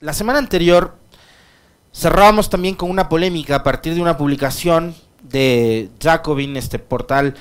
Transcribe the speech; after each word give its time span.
la 0.00 0.12
semana 0.12 0.38
anterior 0.38 0.96
cerrábamos 1.92 2.50
también 2.50 2.74
con 2.74 2.90
una 2.90 3.08
polémica 3.08 3.56
a 3.56 3.62
partir 3.62 3.94
de 3.94 4.02
una 4.02 4.16
publicación 4.16 4.94
de 5.22 5.90
Jacobin, 6.00 6.56
este 6.56 6.78
portal 6.78 7.34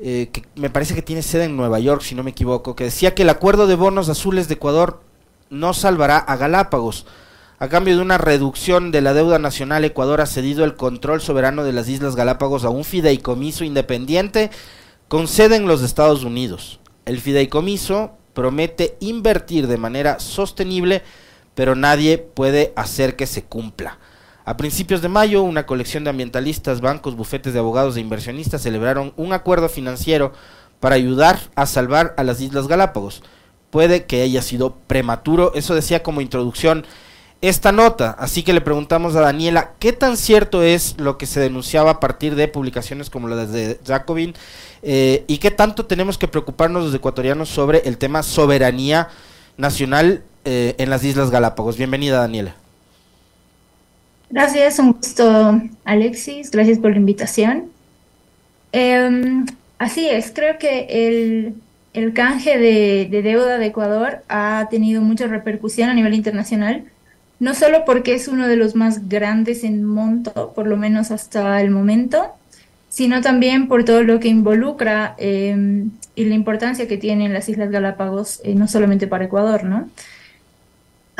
eh, 0.00 0.30
que 0.32 0.44
me 0.56 0.70
parece 0.70 0.94
que 0.94 1.02
tiene 1.02 1.22
sede 1.22 1.44
en 1.44 1.56
Nueva 1.56 1.78
York, 1.78 2.02
si 2.02 2.14
no 2.14 2.22
me 2.22 2.30
equivoco, 2.30 2.76
que 2.76 2.84
decía 2.84 3.14
que 3.14 3.22
el 3.22 3.30
acuerdo 3.30 3.66
de 3.66 3.74
bonos 3.74 4.08
azules 4.08 4.48
de 4.48 4.54
Ecuador 4.54 5.00
no 5.50 5.74
salvará 5.74 6.18
a 6.18 6.36
Galápagos. 6.36 7.06
A 7.60 7.68
cambio 7.68 7.96
de 7.96 8.02
una 8.02 8.18
reducción 8.18 8.92
de 8.92 9.00
la 9.00 9.14
deuda 9.14 9.40
nacional, 9.40 9.84
Ecuador 9.84 10.20
ha 10.20 10.26
cedido 10.26 10.64
el 10.64 10.76
control 10.76 11.20
soberano 11.20 11.64
de 11.64 11.72
las 11.72 11.88
Islas 11.88 12.14
Galápagos 12.14 12.64
a 12.64 12.70
un 12.70 12.84
fideicomiso 12.84 13.64
independiente 13.64 14.50
con 15.08 15.26
sede 15.26 15.56
en 15.56 15.66
los 15.66 15.82
Estados 15.82 16.22
Unidos. 16.22 16.78
El 17.04 17.20
fideicomiso 17.20 18.12
promete 18.34 18.96
invertir 19.00 19.66
de 19.66 19.78
manera 19.78 20.20
sostenible, 20.20 21.02
pero 21.58 21.74
nadie 21.74 22.18
puede 22.18 22.72
hacer 22.76 23.16
que 23.16 23.26
se 23.26 23.42
cumpla. 23.42 23.98
A 24.44 24.56
principios 24.56 25.02
de 25.02 25.08
mayo, 25.08 25.42
una 25.42 25.66
colección 25.66 26.04
de 26.04 26.10
ambientalistas, 26.10 26.80
bancos, 26.80 27.16
bufetes 27.16 27.52
de 27.52 27.58
abogados 27.58 27.96
e 27.96 28.00
inversionistas 28.00 28.62
celebraron 28.62 29.12
un 29.16 29.32
acuerdo 29.32 29.68
financiero 29.68 30.32
para 30.78 30.94
ayudar 30.94 31.40
a 31.56 31.66
salvar 31.66 32.14
a 32.16 32.22
las 32.22 32.40
Islas 32.40 32.68
Galápagos. 32.68 33.24
Puede 33.70 34.04
que 34.04 34.22
haya 34.22 34.40
sido 34.40 34.76
prematuro, 34.86 35.50
eso 35.56 35.74
decía 35.74 36.04
como 36.04 36.20
introducción 36.20 36.86
esta 37.40 37.72
nota, 37.72 38.10
así 38.20 38.44
que 38.44 38.52
le 38.52 38.60
preguntamos 38.60 39.16
a 39.16 39.20
Daniela 39.20 39.72
qué 39.80 39.92
tan 39.92 40.16
cierto 40.16 40.62
es 40.62 40.94
lo 40.96 41.18
que 41.18 41.26
se 41.26 41.40
denunciaba 41.40 41.90
a 41.90 41.98
partir 41.98 42.36
de 42.36 42.46
publicaciones 42.46 43.10
como 43.10 43.26
la 43.26 43.46
de 43.46 43.80
Jacobin 43.84 44.32
eh, 44.82 45.24
y 45.26 45.38
qué 45.38 45.50
tanto 45.50 45.86
tenemos 45.86 46.18
que 46.18 46.28
preocuparnos 46.28 46.84
los 46.84 46.94
ecuatorianos 46.94 47.48
sobre 47.48 47.78
el 47.78 47.98
tema 47.98 48.22
soberanía 48.22 49.08
nacional 49.56 50.22
eh, 50.50 50.74
en 50.78 50.88
las 50.88 51.04
Islas 51.04 51.30
Galápagos. 51.30 51.76
Bienvenida 51.76 52.20
Daniela. 52.20 52.54
Gracias, 54.30 54.78
un 54.78 54.92
gusto 54.92 55.60
Alexis, 55.84 56.50
gracias 56.50 56.78
por 56.78 56.92
la 56.92 56.96
invitación. 56.96 57.70
Em, 58.72 59.44
así 59.78 60.08
es, 60.08 60.32
creo 60.34 60.56
que 60.56 60.86
el, 60.88 61.54
el 61.92 62.14
canje 62.14 62.56
de, 62.56 63.08
de, 63.10 63.20
deuda 63.20 63.58
de 63.58 63.66
Ecuador 63.66 64.22
ha 64.30 64.68
tenido 64.70 65.02
mucha 65.02 65.26
repercusión 65.26 65.90
a 65.90 65.94
nivel 65.94 66.14
internacional, 66.14 66.84
no 67.40 67.54
solo 67.54 67.84
porque 67.84 68.14
es 68.14 68.26
uno 68.26 68.48
de 68.48 68.56
los 68.56 68.74
más 68.74 69.06
grandes 69.06 69.64
en 69.64 69.84
monto, 69.84 70.54
por 70.54 70.66
lo 70.66 70.78
menos 70.78 71.10
hasta 71.10 71.60
el 71.60 71.70
momento, 71.70 72.32
sino 72.88 73.20
también 73.20 73.68
por 73.68 73.84
todo 73.84 74.02
lo 74.02 74.18
que 74.18 74.28
involucra 74.28 75.14
em, 75.18 75.90
y 76.14 76.24
la 76.24 76.34
importancia 76.34 76.88
que 76.88 76.96
tienen 76.96 77.34
las 77.34 77.50
Islas 77.50 77.70
Galápagos, 77.70 78.40
eh, 78.44 78.54
no 78.54 78.66
solamente 78.66 79.06
para 79.06 79.26
Ecuador, 79.26 79.64
¿no? 79.64 79.90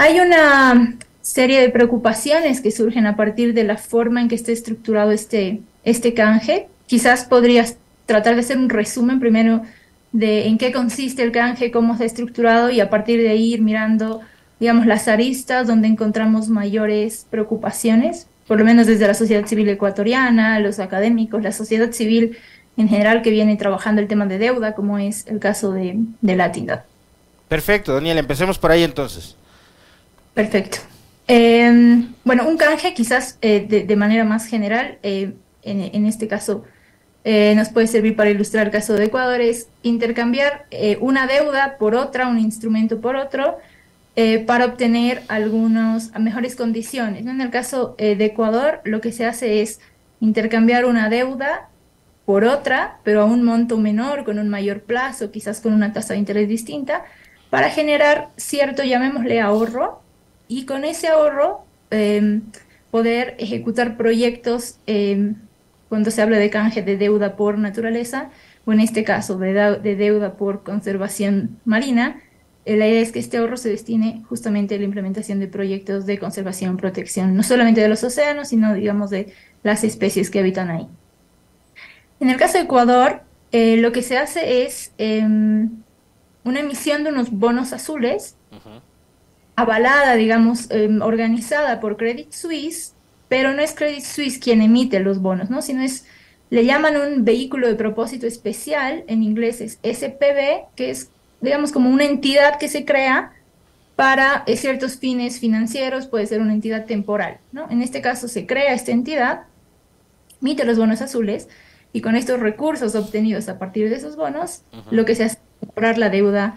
Hay 0.01 0.21
una 0.21 0.95
serie 1.23 1.61
de 1.61 1.71
preocupaciones 1.71 2.61
que 2.61 2.71
surgen 2.71 3.05
a 3.05 3.17
partir 3.17 3.53
de 3.53 3.65
la 3.65 3.77
forma 3.77 4.21
en 4.21 4.29
que 4.29 4.37
está 4.37 4.53
estructurado 4.53 5.11
este, 5.11 5.61
este 5.83 6.15
canje. 6.15 6.69
Quizás 6.87 7.25
podrías 7.25 7.79
tratar 8.07 8.37
de 8.37 8.43
hacer 8.43 8.59
un 8.59 8.69
resumen 8.69 9.19
primero 9.19 9.63
de 10.13 10.47
en 10.47 10.57
qué 10.57 10.71
consiste 10.71 11.25
el 11.25 11.33
canje, 11.33 11.73
cómo 11.73 11.95
está 11.95 12.05
estructurado 12.05 12.71
y 12.71 12.79
a 12.79 12.91
partir 12.91 13.21
de 13.21 13.31
ahí 13.31 13.55
ir 13.55 13.61
mirando, 13.61 14.21
digamos, 14.61 14.87
las 14.87 15.09
aristas 15.09 15.67
donde 15.67 15.89
encontramos 15.89 16.49
mayores 16.49 17.27
preocupaciones, 17.29 18.29
por 18.47 18.57
lo 18.57 18.65
menos 18.65 18.87
desde 18.87 19.09
la 19.09 19.15
sociedad 19.15 19.47
civil 19.47 19.69
ecuatoriana, 19.69 20.61
los 20.61 20.79
académicos, 20.79 21.43
la 21.43 21.51
sociedad 21.51 21.91
civil 21.91 22.39
en 22.77 22.89
general 22.89 23.21
que 23.21 23.31
viene 23.31 23.57
trabajando 23.57 24.01
el 24.01 24.07
tema 24.07 24.27
de 24.27 24.39
deuda, 24.39 24.77
como 24.77 24.97
es 25.01 25.27
el 25.27 25.41
caso 25.41 25.73
de, 25.73 25.97
de 26.21 26.37
Latindad. 26.37 26.85
Perfecto, 27.49 27.95
Daniel, 27.95 28.19
empecemos 28.19 28.61
por 28.61 28.71
ahí 28.71 28.85
entonces. 28.85 29.35
Perfecto. 30.39 30.79
Eh, 31.27 32.07
bueno, 32.23 32.47
un 32.47 32.57
canje 32.57 32.95
quizás 32.95 33.39
eh, 33.43 33.67
de, 33.69 33.97
manera 33.97 34.23
más 34.23 34.47
general, 34.47 34.97
eh, 35.03 35.33
en, 35.65 36.07
este 36.07 36.29
caso 36.29 36.65
eh, 37.25 37.55
nos 37.57 37.71
puede 37.71 37.89
servir 37.89 38.15
para 38.15 38.31
ilustrar 38.31 38.67
el 38.67 38.73
caso 38.73 38.95
de 38.95 39.07
Ecuador, 39.07 39.41
es 39.41 39.67
intercambiar 39.83 40.67
una 41.01 41.27
deuda 41.27 41.77
por 41.77 41.97
otra, 41.97 42.29
un 42.29 42.39
instrumento 42.39 43.01
por 43.01 43.17
otro, 43.17 43.59
para 44.47 44.67
obtener 44.67 45.23
algunas 45.27 46.17
mejores 46.17 46.55
condiciones. 46.55 47.27
En 47.27 47.41
el 47.41 47.51
caso 47.51 47.97
de 47.99 48.25
Ecuador, 48.25 48.81
lo 48.85 49.01
que 49.01 49.11
se 49.11 49.27
hace 49.27 49.61
es 49.61 49.81
intercambiar 50.21 50.85
una 50.85 51.09
deuda 51.09 51.69
por 52.25 52.45
otra, 52.45 52.99
pero 53.03 53.23
a 53.23 53.25
un 53.25 53.43
monto 53.43 53.77
menor, 53.77 54.25
con 54.25 54.39
un 54.39 54.49
mayor 54.49 54.83
plazo, 54.83 55.33
quizás 55.33 55.61
con 55.61 55.73
una 55.73 55.93
tasa 55.93 56.13
de 56.13 56.21
interés 56.21 56.49
distinta, 56.49 57.05
para 57.51 57.71
generar 57.71 58.29
cierto, 58.37 58.85
llamémosle 58.85 59.41
ahorro, 59.41 60.03
y 60.49 60.65
con 60.65 60.85
ese 60.85 61.09
ahorro 61.09 61.65
em, 61.91 62.43
poder 62.91 63.37
ejecutar 63.39 63.97
proyectos 63.97 64.79
em, 64.87 65.37
cuando 65.89 66.11
se 66.11 66.23
habla 66.23 66.39
de 66.39 66.51
canje 66.51 66.83
de 66.83 66.97
deuda 66.97 67.37
por 67.37 67.59
naturaleza, 67.59 68.31
o 68.65 68.73
en 68.73 68.81
este 68.81 69.05
caso 69.05 69.39
de, 69.39 69.79
deuda 69.97 70.37
por 70.37 70.63
conservación 70.63 71.59
marina, 71.65 72.21
eh, 72.67 72.77
la 72.77 72.87
idea 72.87 73.01
es 73.01 73.13
que 73.13 73.19
este 73.19 73.39
ahorro 73.39 73.57
se 73.57 73.71
destine 73.71 74.23
justamente 74.29 74.75
a 74.75 74.79
la 74.79 74.85
implementación 74.85 75.39
de 75.41 75.49
proyectos 75.49 76.05
de 76.05 76.19
conservación, 76.19 76.77
protección, 76.77 77.35
no 77.35 77.43
solamente 77.43 77.81
de 77.81 77.89
los 77.89 78.05
océanos, 78.05 78.49
sino 78.49 78.75
digamos 78.75 79.09
de 79.09 79.33
las 79.63 79.85
especies 79.85 80.31
que 80.31 80.41
habitan 80.41 80.71
ahí. 80.71 80.87
En 82.21 82.29
el 82.29 82.37
caso 82.37 82.59
de 82.59 82.65
Ecuador, 82.65 83.23
eh, 83.53 83.79
lo 83.79 83.93
que 83.93 84.03
se 84.03 84.19
hace 84.19 84.65
es 84.65 84.93
em, 84.99 85.71
una 86.45 86.61
emisión 86.61 87.05
de 87.05 87.11
unos 87.11 87.31
bonos 87.31 87.73
azules 87.73 88.37
avalada, 89.59 90.15
digamos, 90.15 90.71
em, 90.71 91.03
organizada 91.03 91.81
por 91.81 91.97
Credit 91.97 92.31
Suisse, 92.33 92.95
pero 93.29 93.55
no 93.55 93.61
es 93.61 93.75
Credit 93.75 94.05
Suisse 94.05 94.39
quien 94.39 94.63
emite 94.63 95.01
los 95.01 95.21
bonos, 95.21 95.51
¿no? 95.51 95.63
Sino 95.63 95.83
es, 95.83 96.05
le 96.49 96.65
llaman 96.65 96.97
un 96.97 97.25
vehículo 97.25 97.67
de 97.67 97.75
propósito 97.75 98.29
especial, 98.29 99.03
en 99.09 99.25
inglés 99.25 99.61
es 99.61 99.81
SPV, 99.83 100.69
que 100.77 100.91
es, 100.91 101.11
digamos, 101.41 101.73
como 101.73 101.91
una 101.91 102.05
entidad 102.05 102.61
que 102.61 102.69
se 102.69 102.85
crea 102.85 103.33
para 103.97 104.45
eh, 104.47 104.57
ciertos 104.57 104.97
fines 104.97 105.41
financieros, 105.41 106.07
puede 106.07 106.29
ser 106.29 106.41
una 106.41 106.53
entidad 106.53 106.87
temporal, 106.87 107.39
¿no? 107.51 107.69
En 107.69 107.83
este 107.83 108.01
caso 108.01 108.29
se 108.29 108.47
crea 108.47 108.75
esta 108.75 108.93
entidad, 108.93 109.41
emite 110.41 110.65
los 110.65 110.79
bonos 110.79 111.03
azules, 111.03 111.49
y 111.93 112.01
con 112.01 112.15
estos 112.15 112.39
recursos 112.39 112.95
obtenidos 112.95 113.49
a 113.49 113.59
partir 113.59 113.91
de 113.91 113.97
esos 113.97 114.15
bonos, 114.15 114.63
lo 114.93 115.05
que 115.05 115.17
se 115.17 115.25
hace 115.25 115.39
es 115.61 115.67
comprar 115.67 115.99
la 115.99 116.11
deuda 116.11 116.55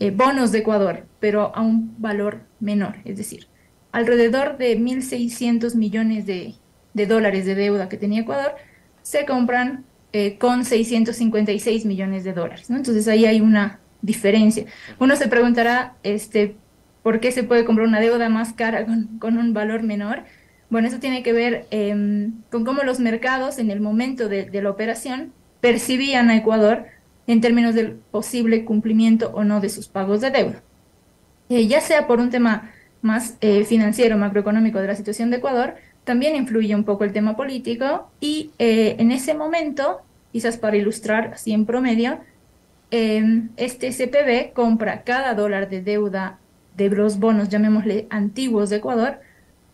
eh, 0.00 0.10
bonos 0.10 0.52
de 0.52 0.58
Ecuador, 0.58 1.06
pero 1.20 1.54
a 1.54 1.62
un 1.62 1.94
valor 1.98 2.40
menor, 2.60 2.96
es 3.04 3.16
decir, 3.16 3.46
alrededor 3.92 4.58
de 4.58 4.78
1.600 4.78 5.76
millones 5.76 6.26
de, 6.26 6.56
dólares 7.06 7.46
de 7.46 7.54
deuda 7.54 7.88
que 7.88 7.96
tenía 7.96 8.22
Ecuador, 8.22 8.54
se 9.02 9.24
compran 9.24 9.84
eh, 10.12 10.36
con 10.38 10.64
656 10.64 11.86
millones 11.86 12.24
de 12.24 12.32
dólares. 12.32 12.68
Entonces 12.70 13.06
ahí 13.06 13.24
hay 13.24 13.40
una 13.40 13.78
diferencia. 14.02 14.64
Uno 14.98 15.14
se 15.16 15.28
preguntará, 15.28 15.94
este, 16.02 16.56
¿por 17.02 17.20
qué 17.20 17.30
se 17.30 17.44
puede 17.44 17.64
comprar 17.64 17.86
una 17.86 18.00
deuda 18.00 18.28
más 18.28 18.52
cara 18.52 18.84
con, 18.84 19.38
un 19.38 19.54
valor 19.54 19.82
menor? 19.84 20.24
Bueno, 20.70 20.88
eso 20.88 20.98
tiene 20.98 21.22
que 21.22 21.32
ver 21.32 21.66
em, 21.70 22.32
con 22.50 22.64
cómo 22.64 22.82
los 22.82 22.98
mercados 22.98 23.58
en 23.58 23.70
el 23.70 23.80
momento 23.80 24.28
de 24.28 24.60
la 24.60 24.70
operación 24.70 25.32
percibían 25.60 26.30
a 26.30 26.36
Ecuador 26.36 26.86
en 27.26 27.40
términos 27.40 27.74
del 27.74 27.92
posible 28.10 28.64
cumplimiento 28.64 29.30
o 29.34 29.44
no 29.44 29.60
de 29.60 29.70
sus 29.70 29.88
pagos 29.88 30.20
de 30.20 30.30
deuda. 30.30 30.62
Eh, 31.48 31.66
ya 31.66 31.80
sea 31.80 32.06
por 32.06 32.20
un 32.20 32.30
tema 32.30 32.70
más 33.02 33.36
eh, 33.40 33.64
financiero, 33.64 34.16
macroeconómico 34.16 34.80
de 34.80 34.86
la 34.86 34.96
situación 34.96 35.30
de 35.30 35.36
Ecuador, 35.36 35.74
también 36.04 36.36
influye 36.36 36.74
un 36.74 36.84
poco 36.84 37.04
el 37.04 37.12
tema 37.12 37.36
político 37.36 38.10
y 38.20 38.50
eh, 38.58 38.96
en 38.98 39.10
ese 39.10 39.34
momento, 39.34 40.00
quizás 40.32 40.56
para 40.56 40.76
ilustrar 40.76 41.32
así 41.34 41.52
en 41.52 41.66
promedio, 41.66 42.18
em, 42.90 43.48
este 43.56 43.90
CPB 43.92 44.52
compra 44.52 45.02
cada 45.02 45.34
dólar 45.34 45.68
de 45.68 45.82
deuda 45.82 46.38
de 46.76 46.90
los 46.90 47.18
bonos, 47.18 47.48
llamémosle 47.48 48.06
antiguos 48.10 48.70
de 48.70 48.76
Ecuador, 48.76 49.20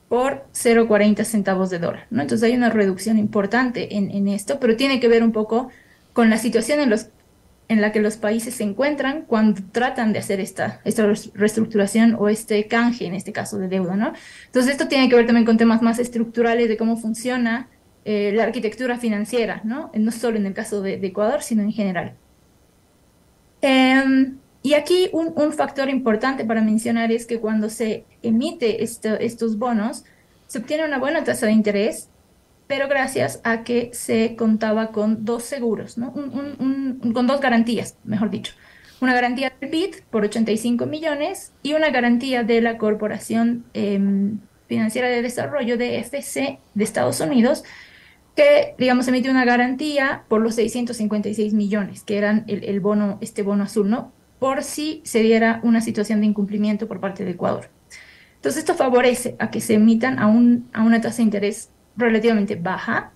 por 0.09 0.45
0,40 0.53 1.25
centavos 1.25 1.71
de 1.71 1.79
dólar. 1.79 2.07
¿no? 2.11 2.23
Entonces 2.23 2.49
hay 2.49 2.57
una 2.57 2.71
reducción 2.71 3.17
importante 3.17 3.97
en, 3.97 4.11
en, 4.11 4.27
esto, 4.27 4.59
pero 4.59 4.77
tiene 4.77 4.99
que 4.99 5.07
ver 5.07 5.23
un 5.23 5.31
poco 5.31 5.71
con 6.13 6.31
la 6.31 6.37
situación 6.37 6.81
en 6.81 6.91
los 6.91 7.11
en 7.71 7.81
la 7.81 7.93
que 7.93 8.01
los 8.01 8.17
países 8.17 8.55
se 8.55 8.65
encuentran 8.65 9.23
cuando 9.29 9.61
tratan 9.71 10.13
de 10.13 10.19
hacer 10.19 10.41
esta, 10.41 10.81
esta 10.85 11.07
reestructuración 11.35 12.17
o 12.19 12.29
este 12.29 12.67
canje, 12.67 13.07
en 13.07 13.15
este 13.15 13.33
caso 13.33 13.59
de 13.59 13.69
deuda, 13.69 13.95
¿no? 13.95 14.13
Entonces 14.47 14.73
esto 14.73 14.89
tiene 14.89 15.09
que 15.09 15.15
ver 15.15 15.25
también 15.25 15.47
con 15.47 15.57
temas 15.57 15.81
más 15.81 16.01
estructurales 16.01 16.69
de 16.69 16.77
cómo 16.77 16.97
funciona 16.97 17.69
eh, 18.05 18.33
la 18.35 18.43
arquitectura 18.43 18.99
financiera, 18.99 19.61
¿no? 19.63 19.93
No 19.95 20.11
solo 20.11 20.37
en 20.37 20.47
el 20.47 20.53
caso 20.53 20.83
de, 20.83 20.95
Ecuador, 20.95 21.45
sino 21.45 21.63
en 21.63 21.71
general. 21.71 22.15
Em, 23.63 24.39
y 24.65 24.75
aquí 24.75 25.09
un, 25.13 25.33
un, 25.37 25.53
factor 25.53 25.89
importante 25.89 26.45
para 26.45 26.63
mencionar 26.63 27.13
es 27.13 27.25
que 27.25 27.39
cuando 27.39 27.71
se 27.71 28.05
emite 28.25 28.83
estos 28.83 29.59
bonos, 29.59 30.05
se 30.49 30.59
obtiene 30.59 30.85
una 30.85 30.99
buena 30.99 31.23
tasa 31.23 31.47
de 31.47 31.53
interés 31.53 32.10
pero 32.71 32.87
gracias 32.87 33.41
a 33.43 33.65
que 33.65 33.91
se 33.93 34.37
contaba 34.37 34.93
con 34.93 35.25
dos 35.25 35.43
seguros, 35.43 35.99
¿no? 35.99 36.13
con 36.13 37.27
dos 37.27 37.41
garantías, 37.41 37.97
mejor 38.05 38.31
dicho. 38.31 38.53
una 39.01 39.13
garantía 39.13 39.53
del 39.61 39.71
BID 39.71 39.97
por 40.09 40.23
85 40.23 40.87
millones 40.87 41.51
y 41.65 41.75
una 41.75 41.91
garantía 41.91 42.45
de 42.45 42.61
la 42.61 42.79
Corporación 42.79 43.65
em, 43.75 44.39
Financiera 44.69 45.09
de 45.09 45.21
Desarrollo 45.21 45.77
de 45.79 45.99
FC 45.99 46.61
de 46.75 46.85
Estados 46.85 47.19
Unidos, 47.19 47.65
que, 48.37 48.77
digamos, 48.79 49.09
emite 49.09 49.29
una 49.31 49.45
garantía 49.45 50.23
por 50.29 50.41
los 50.41 50.55
656 50.55 51.53
millones, 51.53 52.05
que 52.05 52.19
eran 52.19 52.45
el, 52.47 52.63
el 52.63 52.79
bono, 52.79 53.19
este 53.21 53.43
bono 53.43 53.65
azul, 53.65 53.91
¿no? 53.91 54.13
Por 54.39 54.63
si 54.63 55.01
se 55.05 55.23
diera 55.23 55.59
una 55.65 55.81
situación 55.81 56.21
de 56.21 56.27
incumplimiento 56.27 56.87
por 56.87 57.01
parte 57.01 57.25
de 57.25 57.33
Ecuador. 57.33 57.69
Entonces, 58.37 58.61
esto 58.61 58.77
favorece 58.77 59.35
a 59.41 59.51
que 59.51 59.61
se 59.61 59.75
emitan 59.75 60.21
a, 60.21 60.29
un, 60.29 60.71
a 60.73 60.85
una 60.85 61.01
tasa 61.01 61.17
de 61.17 61.25
interés 61.25 61.71
relativamente 61.97 62.57
baja, 62.57 63.13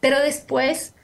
pero 0.00 0.20
después 0.20 0.94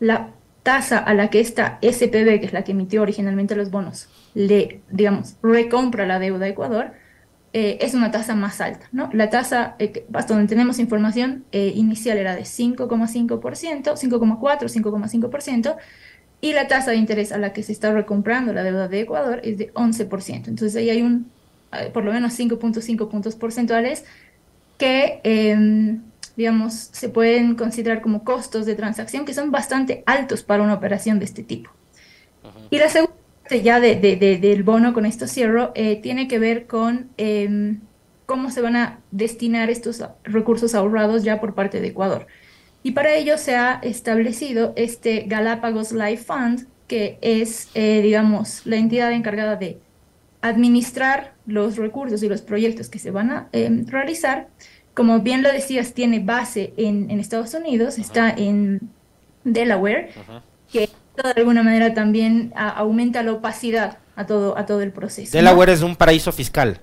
la 0.00 0.30
tasa 0.62 0.98
a 0.98 1.14
la 1.14 1.30
que 1.30 1.40
esta 1.40 1.78
SPB, 1.82 2.40
que 2.40 2.46
es 2.46 2.52
la 2.52 2.64
que 2.64 2.72
emitió 2.72 3.02
originalmente 3.02 3.56
los 3.56 3.70
bonos, 3.70 4.08
le, 4.34 4.80
digamos, 4.90 5.36
recompra 5.42 6.06
la 6.06 6.18
deuda 6.18 6.46
a 6.46 6.48
Ecuador, 6.48 6.92
eh, 7.54 7.78
es 7.82 7.94
una 7.94 8.10
tasa 8.10 8.34
más 8.34 8.60
alta, 8.60 8.88
¿no? 8.92 9.10
La 9.12 9.28
tasa, 9.28 9.76
eh, 9.78 10.06
hasta 10.14 10.34
donde 10.34 10.48
tenemos 10.48 10.78
información, 10.78 11.44
eh, 11.52 11.72
inicial 11.74 12.16
era 12.16 12.34
de 12.34 12.44
5,5%, 12.44 13.96
5,4, 13.96 14.68
5,5%, 14.68 15.76
y 16.40 16.54
la 16.54 16.66
tasa 16.66 16.92
de 16.92 16.96
interés 16.96 17.30
a 17.30 17.38
la 17.38 17.52
que 17.52 17.62
se 17.62 17.72
está 17.72 17.92
recomprando 17.92 18.52
la 18.52 18.62
deuda 18.62 18.88
de 18.88 19.00
Ecuador 19.00 19.40
es 19.44 19.58
de 19.58 19.72
11%. 19.74 20.48
Entonces 20.48 20.74
ahí 20.76 20.90
hay 20.90 21.02
un, 21.02 21.30
por 21.92 22.04
lo 22.04 22.12
menos 22.12 22.38
5.5 22.38 23.08
puntos 23.08 23.36
porcentuales 23.36 24.04
que 24.78 25.20
digamos, 26.36 26.74
se 26.74 27.08
pueden 27.08 27.54
considerar 27.54 28.00
como 28.00 28.24
costos 28.24 28.66
de 28.66 28.74
transacción 28.74 29.24
que 29.24 29.34
son 29.34 29.50
bastante 29.50 30.02
altos 30.06 30.42
para 30.42 30.62
una 30.62 30.74
operación 30.74 31.18
de 31.18 31.24
este 31.24 31.42
tipo. 31.42 31.70
Y 32.70 32.78
la 32.78 32.88
segunda 32.88 33.14
parte 33.42 33.62
ya 33.62 33.80
de, 33.80 33.96
del 33.96 34.62
bono, 34.62 34.92
con 34.92 35.06
esto 35.06 35.26
cierro, 35.26 35.72
eh, 35.74 36.00
tiene 36.02 36.26
que 36.26 36.38
ver 36.38 36.66
con 36.66 37.10
em, 37.16 37.80
cómo 38.26 38.50
se 38.50 38.62
van 38.62 38.76
a 38.76 39.00
destinar 39.10 39.70
estos 39.70 40.02
recursos 40.24 40.74
ahorrados 40.74 41.22
ya 41.22 41.40
por 41.40 41.54
parte 41.54 41.80
de 41.80 41.88
Ecuador. 41.88 42.26
Y 42.82 42.92
para 42.92 43.14
ello 43.14 43.38
se 43.38 43.54
ha 43.54 43.78
establecido 43.82 44.72
este 44.76 45.24
Galápagos 45.26 45.92
Life 45.92 46.24
Fund, 46.24 46.66
que 46.88 47.18
es, 47.20 47.68
eh, 47.74 48.00
digamos, 48.02 48.66
la 48.66 48.76
entidad 48.76 49.12
encargada 49.12 49.56
de 49.56 49.78
administrar 50.40 51.34
los 51.46 51.76
recursos 51.76 52.22
y 52.22 52.28
los 52.28 52.42
proyectos 52.42 52.88
que 52.88 52.98
se 52.98 53.10
van 53.10 53.30
a 53.30 53.48
em, 53.52 53.86
realizar 53.86 54.48
como 54.94 55.20
bien 55.20 55.42
lo 55.42 55.50
decías, 55.50 55.94
tiene 55.94 56.20
base 56.20 56.74
en, 56.76 57.10
Estados 57.18 57.54
Unidos, 57.54 57.98
está 57.98 58.30
en 58.30 58.90
Delaware, 59.44 60.10
que 60.70 60.90
de 61.16 61.30
alguna 61.36 61.62
manera 61.62 61.94
también 61.94 62.52
aumenta 62.54 63.22
la 63.22 63.32
opacidad 63.32 63.98
a 64.16 64.26
todo, 64.26 64.56
a 64.58 64.66
todo 64.66 64.82
el 64.82 64.92
proceso. 64.92 65.36
Delaware 65.36 65.72
es 65.72 65.82
un 65.82 65.96
paraíso 65.96 66.32
fiscal. 66.32 66.80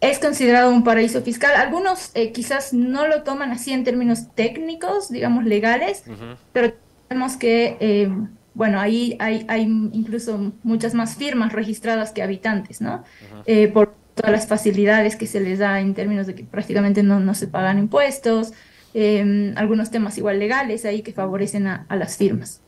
Es 0.00 0.18
considerado 0.18 0.70
un 0.70 0.82
paraíso 0.82 1.20
fiscal. 1.22 1.54
Algunos 1.56 2.10
eh, 2.14 2.32
quizás 2.32 2.72
no 2.72 3.06
lo 3.06 3.22
toman 3.22 3.50
así 3.50 3.72
en 3.72 3.84
términos 3.84 4.34
técnicos, 4.34 5.10
digamos 5.10 5.44
legales, 5.44 6.04
pero 6.52 6.72
tenemos 7.08 7.36
que, 7.36 7.76
eh, 7.80 8.10
bueno, 8.54 8.80
ahí 8.80 9.16
hay, 9.18 9.44
hay 9.48 9.62
incluso 9.62 10.52
muchas 10.62 10.94
más 10.94 11.16
firmas 11.16 11.52
registradas 11.52 12.12
que 12.12 12.22
habitantes, 12.22 12.80
¿no? 12.80 13.04
Eh, 13.44 13.68
por 13.68 13.94
todas 14.20 14.32
las 14.32 14.46
facilidades 14.46 15.16
que 15.16 15.26
se 15.26 15.40
les 15.40 15.58
da 15.58 15.80
en 15.80 15.94
términos 15.94 16.26
de 16.26 16.34
que 16.34 16.44
prácticamente 16.44 17.02
no, 17.02 17.20
no 17.20 17.34
se 17.34 17.48
pagan 17.48 17.78
impuestos, 17.78 18.52
em, 18.94 19.56
algunos 19.56 19.90
temas 19.90 20.18
igual 20.18 20.38
legales 20.38 20.84
ahí 20.84 21.02
que 21.02 21.12
favorecen 21.12 21.66
a, 21.66 21.86
las 21.90 22.16
firmas. 22.16 22.60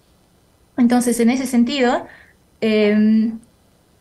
Entonces, 0.79 1.21
en 1.21 1.31
ese 1.31 1.47
sentido, 1.47 2.07
em, 2.61 3.39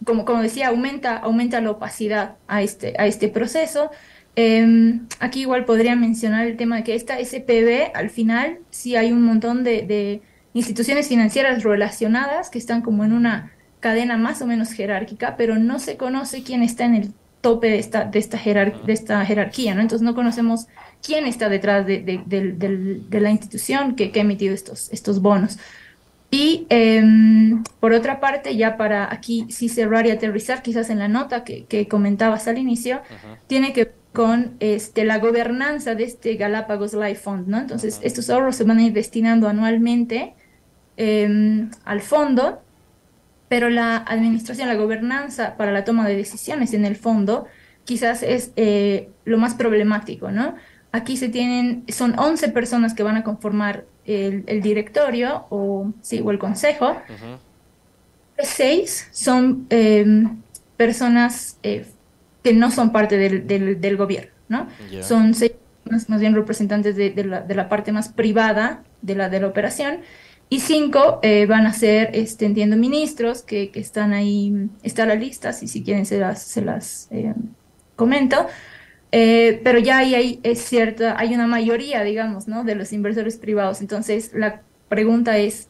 como, 0.06 0.25
como 0.25 0.42
decía, 0.42 0.69
aumenta, 0.69 1.18
aumenta 1.18 1.62
la 1.62 1.71
opacidad 1.71 2.36
a 2.48 2.62
este, 2.62 2.95
a 2.98 3.06
este 3.07 3.27
proceso. 3.27 3.92
Em, 4.36 5.07
aquí 5.19 5.42
igual 5.42 5.65
podría 5.65 5.95
mencionar 5.95 6.48
el 6.48 6.57
tema 6.57 6.77
de 6.77 6.83
que 6.83 6.95
esta 6.95 7.19
SPB, 7.19 7.92
al 7.94 8.09
final, 8.09 8.59
sí 8.69 8.95
hay 8.95 9.12
un 9.12 9.24
montón 9.24 9.63
de, 9.63 9.83
de 9.83 10.21
instituciones 10.53 11.07
financieras 11.07 11.63
relacionadas 11.63 12.50
que 12.50 12.57
están 12.59 12.81
como 12.81 13.03
en 13.03 13.13
una 13.13 13.51
cadena 13.80 14.18
más 14.18 14.42
o 14.42 14.48
menos 14.48 14.71
jerárquica, 14.71 15.36
pero 15.38 15.57
no 15.57 15.80
se 15.80 15.98
conoce 15.98 16.44
quién 16.44 16.63
está 16.63 16.86
en 16.86 16.95
el 16.95 17.13
tope 17.42 17.68
de 17.68 17.80
esta, 17.80 18.06
de 18.06 18.20
esta, 18.20 18.38
de 18.38 18.94
esta 18.94 19.26
jerarquía, 19.26 19.76
¿no? 19.76 19.82
Entonces 19.82 20.06
no 20.06 20.16
conocemos 20.16 20.68
quién 21.04 21.26
está 21.26 21.50
detrás 21.50 21.86
de, 21.86 23.10
la 23.12 23.32
institución 23.32 23.96
que, 23.96 24.12
ha 24.16 24.20
emitido 24.20 24.54
estos, 24.54 24.92
estos 24.92 25.22
bonos. 25.22 25.58
Y 26.30 26.66
em, 26.70 27.64
por 27.82 27.92
otra 27.92 28.22
parte, 28.22 28.56
ya 28.56 28.78
para 28.78 29.12
aquí 29.12 29.48
sí 29.50 29.68
cerrar 29.68 30.08
y 30.08 30.12
aterrizar, 30.12 30.62
quizás 30.62 30.90
en 30.90 31.00
la 31.00 31.10
nota 31.10 31.44
que, 31.44 31.88
comentabas 31.90 32.48
al 32.48 32.58
inicio, 32.58 33.02
tiene 33.48 33.74
que 33.74 33.86
ver 33.86 33.96
con 34.14 34.56
este, 34.60 35.04
la 35.04 35.20
gobernanza 35.20 35.96
de 35.96 36.04
este 36.04 36.36
Galápagos 36.36 36.94
Life 36.94 37.22
Fund, 37.22 37.48
¿no? 37.48 37.60
Entonces, 37.60 38.00
estos 38.02 38.30
ahorros 38.30 38.56
se 38.56 38.64
van 38.64 38.78
a 38.78 38.84
ir 38.84 38.94
destinando 38.94 39.48
anualmente 39.48 40.34
em, 40.98 41.70
al 41.86 42.02
fondo 42.02 42.62
pero 43.51 43.69
la 43.69 43.98
administración, 43.98 44.69
la 44.69 44.75
gobernanza 44.75 45.57
para 45.57 45.74
la 45.74 45.83
toma 45.83 46.07
de 46.07 46.15
decisiones 46.15 46.74
en 46.74 46.86
el 46.86 46.95
fondo 46.95 47.48
quizás 47.83 48.24
es 48.24 48.53
eh, 48.56 49.09
lo 49.25 49.38
más 49.38 49.56
problemático, 49.56 50.31
¿no? 50.31 50.56
Aquí 50.94 51.18
se 51.18 51.27
tienen, 51.27 51.83
son 51.89 52.18
11 52.18 52.48
personas 52.48 52.94
que 52.94 53.03
van 53.03 53.18
a 53.18 53.25
conformar 53.25 53.83
el, 54.06 54.62
directorio 54.62 55.48
o, 55.50 55.92
sí, 56.01 56.21
o 56.24 56.31
el 56.31 56.39
consejo. 56.39 56.95
Seis 58.38 59.09
son 59.12 59.68
em, 59.69 60.38
personas 60.77 61.57
eh, 61.62 61.86
que 62.45 62.53
no 62.53 62.71
son 62.71 62.94
parte 62.94 63.18
del, 63.18 63.81
del, 63.81 63.98
gobierno, 63.98 64.31
¿no? 64.48 64.68
Son 65.01 65.33
seis 65.33 65.51
más, 65.89 66.21
bien 66.21 66.36
representantes 66.36 66.95
de, 66.95 67.09
de, 67.09 67.25
la, 67.25 67.42
de, 67.42 67.56
la, 67.56 67.68
parte 67.68 67.92
más 67.92 68.07
privada 68.07 68.81
de 69.01 69.15
la, 69.15 69.27
de 69.27 69.42
la 69.42 69.48
operación 69.48 70.00
y 70.51 70.59
cinco 70.59 71.21
eh, 71.24 71.45
van 71.45 71.65
a 71.65 71.71
ser, 71.71 72.09
este, 72.12 72.45
entiendo, 72.45 72.75
ministros 72.75 73.42
que, 73.42 73.71
que, 73.71 73.80
están 73.80 74.12
ahí, 74.12 74.68
está 74.83 75.06
la 75.06 75.15
lista, 75.15 75.53
si, 75.53 75.69
si 75.69 75.81
quieren 75.81 76.06
se 76.06 76.19
las, 76.19 76.44
se 76.44 76.62
las 76.62 77.07
eh, 77.09 77.33
comento. 77.95 78.48
Eh, 79.13 79.62
pero 79.63 79.80
ya 79.80 80.00
ahí 80.00 80.13
hay, 80.13 80.39
es 80.44 80.59
cierta, 80.59 81.18
hay 81.18 81.33
una 81.33 81.48
mayoría, 81.48 82.03
digamos, 82.03 82.50
¿no? 82.50 82.65
De 82.65 82.75
los 82.75 82.92
inversores 82.92 83.38
privados. 83.38 83.80
Entonces, 83.80 84.33
la 84.33 84.62
pregunta 84.89 85.38
es, 85.38 85.69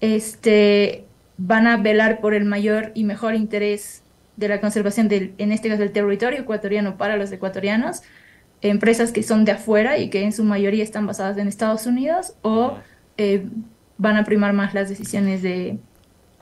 este, 0.00 1.04
¿van 1.36 1.66
a 1.66 1.78
velar 1.78 2.20
por 2.20 2.34
el 2.34 2.44
mayor 2.44 2.92
y 2.94 3.02
mejor 3.02 3.34
interés 3.34 4.04
de 4.36 4.46
la 4.46 4.60
conservación 4.60 5.08
del, 5.08 5.34
en 5.38 5.50
este 5.50 5.68
caso, 5.68 5.80
del 5.80 5.90
territorio 5.90 6.38
ecuatoriano 6.38 6.96
para 6.96 7.16
los 7.16 7.32
ecuatorianos? 7.32 8.02
Empresas 8.60 9.10
que 9.10 9.24
son 9.24 9.44
de 9.44 9.50
afuera 9.50 9.98
y 9.98 10.10
que 10.10 10.22
en 10.22 10.32
su 10.32 10.44
mayoría 10.44 10.84
están 10.84 11.08
basadas 11.08 11.36
en 11.38 11.48
Estados 11.48 11.86
Unidos 11.86 12.34
o 12.42 12.78
van 14.02 14.16
a 14.16 14.24
primar 14.24 14.52
más 14.52 14.74
las 14.74 14.88
decisiones 14.88 15.42
de, 15.42 15.78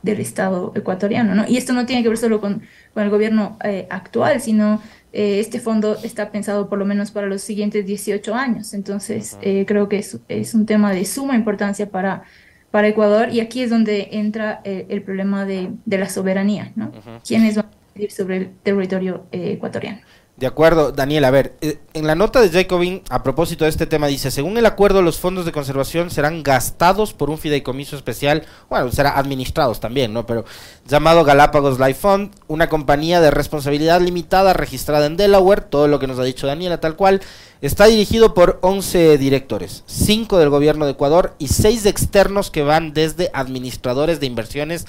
del 0.03 0.19
Estado 0.19 0.73
ecuatoriano, 0.75 1.35
¿no? 1.35 1.45
Y 1.47 1.59
esto 1.59 1.73
no 1.75 1.87
tiene 1.87 2.03
que 2.03 2.09
ver 2.09 2.19
solo 2.19 2.41
con, 2.41 2.63
con 2.95 3.03
el 3.03 3.11
gobierno 3.11 3.59
eh, 3.63 3.87
actual, 3.91 4.41
sino 4.41 4.81
eh, 5.13 5.41
este 5.41 5.61
fondo 5.61 5.97
está 6.03 6.31
pensado 6.33 6.69
por 6.69 6.79
lo 6.79 6.87
menos 6.87 7.11
para 7.11 7.27
los 7.27 7.43
siguientes 7.43 7.85
18 7.85 8.35
años. 8.35 8.73
Entonces, 8.73 9.37
eh, 9.43 9.65
creo 9.69 9.89
que 9.89 9.99
es, 9.99 10.19
es, 10.29 10.55
un 10.55 10.65
tema 10.65 10.93
de 10.93 11.05
suma 11.05 11.37
importancia 11.37 11.91
para, 11.91 12.23
para 12.71 12.89
Ecuador 12.89 13.29
y 13.31 13.41
aquí 13.41 13.63
es 13.63 13.69
donde 13.69 14.09
entra 14.13 14.63
el 14.65 15.03
problema 15.03 15.45
de, 15.45 15.71
de, 15.85 15.99
la 15.99 16.09
soberanía, 16.09 16.73
¿no? 16.77 16.93
¿Quiénes 17.27 17.57
van 17.57 17.67
a 17.67 17.71
decidir 17.89 18.11
sobre 18.11 18.37
el 18.39 18.51
territorio 18.63 19.27
ecuatoriano? 19.33 20.01
De 20.41 20.47
acuerdo, 20.47 20.91
Daniel. 20.91 21.27
A 21.27 21.31
ver, 21.31 21.55
eh, 21.61 21.81
en 21.93 22.07
la 22.07 22.15
nota 22.15 22.41
de 22.41 22.49
Jacobin, 22.49 23.03
a 23.11 23.23
propósito 23.23 23.65
de 23.65 23.71
este 23.71 23.85
tema, 23.85 24.07
dice, 24.07 24.31
según 24.31 24.57
el 24.57 24.65
acuerdo, 24.65 25.03
los 25.03 25.19
fondos 25.19 25.45
de 25.45 25.53
conservación 25.53 26.11
serán 26.11 26.43
gastados 26.43 27.13
por 27.13 27.29
un 27.29 27.37
fideicomiso 27.37 27.95
especial, 27.95 28.47
bueno, 28.71 28.91
serán 28.91 29.19
administrados 29.19 29.81
también, 29.81 30.15
¿no? 30.15 30.25
Pero 30.25 30.47
llamado 30.89 31.25
Galápagos 31.25 31.79
Life 31.79 32.01
Fund, 32.01 32.31
una 32.49 32.71
compañía 32.71 33.21
de 33.21 33.31
responsabilidad 33.31 34.01
limitada 34.01 34.55
registrada 34.55 35.05
en 35.05 35.19
Delaware, 35.19 35.61
todo 35.61 35.89
lo 35.89 35.99
que 35.99 36.07
nos 36.07 36.19
ha 36.19 36.25
dicho 36.25 36.47
Daniela, 36.47 36.81
tal 36.81 36.97
cual, 36.97 37.21
está 37.61 37.85
dirigido 37.85 38.33
por 38.33 38.61
11 38.63 39.19
directores, 39.19 39.85
5 39.89 40.39
del 40.39 40.49
gobierno 40.49 40.87
de 40.87 40.93
Ecuador 40.93 41.35
y 41.39 41.49
6 41.49 41.85
externos 41.85 42.51
que 42.51 42.63
van 42.63 42.95
desde 42.95 43.31
administradores 43.35 44.21
de 44.21 44.27
inversiones 44.27 44.87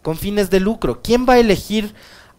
con 0.00 0.16
fines 0.16 0.48
de 0.48 0.60
lucro. 0.60 1.02
¿Quién 1.02 1.26
va 1.28 1.34
a 1.34 1.40
elegir 1.40 1.92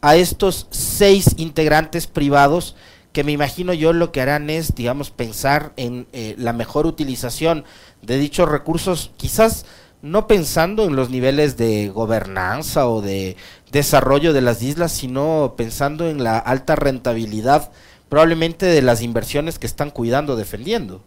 a 0.05 0.17
estos 0.17 0.67
seis 0.69 1.33
integrantes 1.37 2.05
privados 2.05 2.75
que 3.11 3.23
me 3.23 3.31
imagino 3.31 3.73
yo 3.73 3.91
lo 3.91 4.11
que 4.11 4.21
harán 4.21 4.51
es, 4.51 4.75
digamos, 4.75 5.09
pensar 5.09 5.73
en 5.77 6.05
eh, 6.13 6.35
la 6.37 6.53
mejor 6.53 6.85
utilización 6.85 7.65
de 8.03 8.19
dichos 8.19 8.47
recursos, 8.47 9.09
quizás 9.17 9.65
no 10.03 10.27
pensando 10.27 10.83
en 10.83 10.95
los 10.95 11.09
niveles 11.09 11.57
de 11.57 11.89
gobernanza 11.89 12.87
o 12.87 13.01
de 13.01 13.35
desarrollo 13.71 14.31
de 14.31 14.41
las 14.41 14.61
islas, 14.61 14.91
sino 14.91 15.55
pensando 15.57 16.07
en 16.07 16.23
la 16.23 16.37
alta 16.37 16.75
rentabilidad 16.75 17.71
probablemente 18.07 18.67
de 18.67 18.83
las 18.83 19.01
inversiones 19.01 19.57
que 19.57 19.65
están 19.65 19.89
cuidando, 19.89 20.35
defendiendo. 20.35 21.01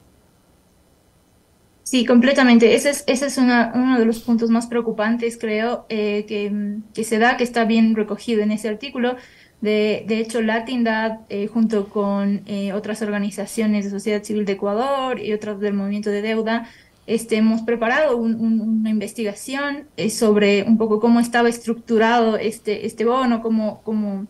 Sí, 1.91 2.05
completamente. 2.05 2.75
Ese 2.75 2.91
es, 2.91 3.05
ese 3.07 3.27
es 3.29 3.39
una, 3.39 3.73
uno 3.75 3.99
de 3.99 4.05
los 4.05 4.21
puntos 4.21 4.51
más 4.51 4.67
preocupantes, 4.67 5.39
creo, 5.39 5.87
eh, 5.89 6.27
que, 6.29 7.03
se 7.03 7.19
da, 7.19 7.39
que 7.39 7.45
está 7.45 7.65
bien 7.65 7.95
recogido 7.95 8.43
en 8.43 8.51
ese 8.53 8.69
artículo. 8.69 9.17
De, 9.63 10.05
de 10.07 10.19
hecho, 10.19 10.43
Latindad, 10.43 11.21
eh, 11.31 11.47
junto 11.47 11.89
con 11.89 12.43
eh, 12.45 12.75
otras 12.75 13.01
organizaciones 13.01 13.85
de 13.85 13.91
sociedad 13.91 14.23
civil 14.23 14.45
de 14.45 14.53
Ecuador 14.53 15.19
y 15.19 15.33
otras 15.33 15.61
del 15.61 15.73
movimiento 15.73 16.11
de 16.11 16.21
deuda, 16.21 16.69
este, 17.07 17.37
hemos 17.37 17.63
preparado 17.63 18.19
un, 18.19 18.35
un, 18.35 18.61
una 18.61 18.91
investigación 18.91 19.89
sobre 20.11 20.65
un 20.65 20.77
poco 20.77 21.01
cómo 21.01 21.21
estaba 21.21 21.49
estructurado 21.49 22.37
este, 22.37 22.85
este 22.85 23.07
bono, 23.07 23.41
cómo, 23.41 23.81
cómo 23.83 24.27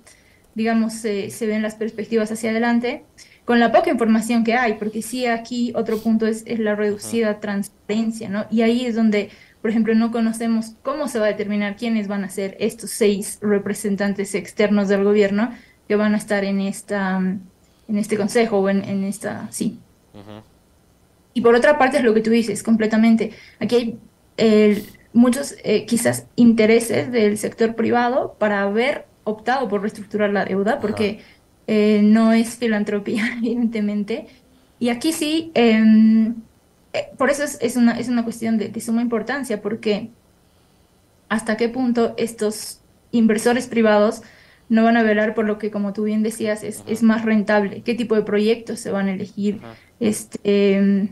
digamos, 0.54 0.92
se 0.92 1.46
ven 1.46 1.62
las 1.62 1.74
perspectivas 1.74 2.30
hacia 2.30 2.50
adelante 2.50 3.04
con 3.48 3.60
la 3.60 3.72
poca 3.72 3.88
información 3.88 4.44
que 4.44 4.52
hay, 4.52 4.74
porque 4.74 5.00
sí 5.00 5.24
aquí 5.24 5.72
otro 5.74 5.96
punto 5.96 6.26
es, 6.26 6.42
es 6.44 6.58
la 6.58 6.74
reducida 6.74 7.40
transparencia, 7.40 8.28
¿no? 8.28 8.44
Y 8.50 8.60
ahí 8.60 8.84
es 8.84 8.94
donde, 8.94 9.30
por 9.62 9.70
ejemplo, 9.70 9.94
no 9.94 10.12
conocemos 10.12 10.72
cómo 10.82 11.08
se 11.08 11.18
va 11.18 11.24
a 11.24 11.28
determinar 11.28 11.74
quiénes 11.74 12.08
van 12.08 12.24
a 12.24 12.28
ser 12.28 12.58
estos 12.60 12.90
seis 12.90 13.38
representantes 13.40 14.34
externos 14.34 14.88
del 14.88 15.02
gobierno 15.02 15.50
que 15.88 15.96
van 15.96 16.12
a 16.12 16.18
estar 16.18 16.44
en 16.44 16.60
esta 16.60 17.16
en 17.16 17.96
este 17.96 18.18
consejo 18.18 18.58
o 18.58 18.68
en, 18.68 18.84
en 18.84 19.02
esta, 19.02 19.48
sí. 19.50 19.78
Uh 20.12 20.18
-huh. 20.18 20.42
Y 21.32 21.40
por 21.40 21.54
otra 21.54 21.78
parte 21.78 21.96
es 21.96 22.04
lo 22.04 22.12
que 22.12 22.20
tú 22.20 22.28
dices, 22.28 22.62
completamente. 22.62 23.32
Aquí 23.60 23.76
hay 23.76 23.98
eh, 24.36 24.84
muchos 25.14 25.54
eh, 25.64 25.86
quizás 25.86 26.26
intereses 26.36 27.10
del 27.10 27.38
sector 27.38 27.74
privado 27.74 28.36
para 28.38 28.60
haber 28.60 29.06
optado 29.24 29.68
por 29.68 29.80
reestructurar 29.80 30.34
la 30.34 30.44
deuda, 30.44 30.80
porque... 30.80 31.12
Uh 31.12 31.22
-huh 31.22 31.37
eh, 31.68 32.00
no 32.02 32.32
es 32.32 32.56
filantropía, 32.56 33.34
evidentemente. 33.38 34.26
Y 34.80 34.88
aquí 34.88 35.12
sí, 35.12 35.52
eh, 35.54 36.32
por 37.18 37.30
eso 37.30 37.44
es, 37.44 37.58
es, 37.60 37.76
una, 37.76 37.98
es 37.98 38.08
una 38.08 38.24
cuestión 38.24 38.56
de, 38.56 38.70
de, 38.70 38.80
suma 38.80 39.02
importancia, 39.02 39.60
porque 39.60 40.08
hasta 41.28 41.58
qué 41.58 41.68
punto 41.68 42.14
estos 42.16 42.80
inversores 43.12 43.66
privados 43.66 44.22
no 44.70 44.82
van 44.82 44.96
a 44.96 45.02
velar 45.02 45.34
por 45.34 45.44
lo 45.44 45.58
que, 45.58 45.70
como 45.70 45.92
tú 45.92 46.04
bien 46.04 46.22
decías, 46.22 46.64
es, 46.64 46.82
es 46.86 47.02
más 47.02 47.24
rentable, 47.24 47.82
qué 47.82 47.94
tipo 47.94 48.14
de 48.14 48.22
proyectos 48.22 48.80
se 48.80 48.90
van 48.90 49.08
a 49.08 49.12
elegir, 49.12 49.60
este, 50.00 50.38
eh, 50.44 51.08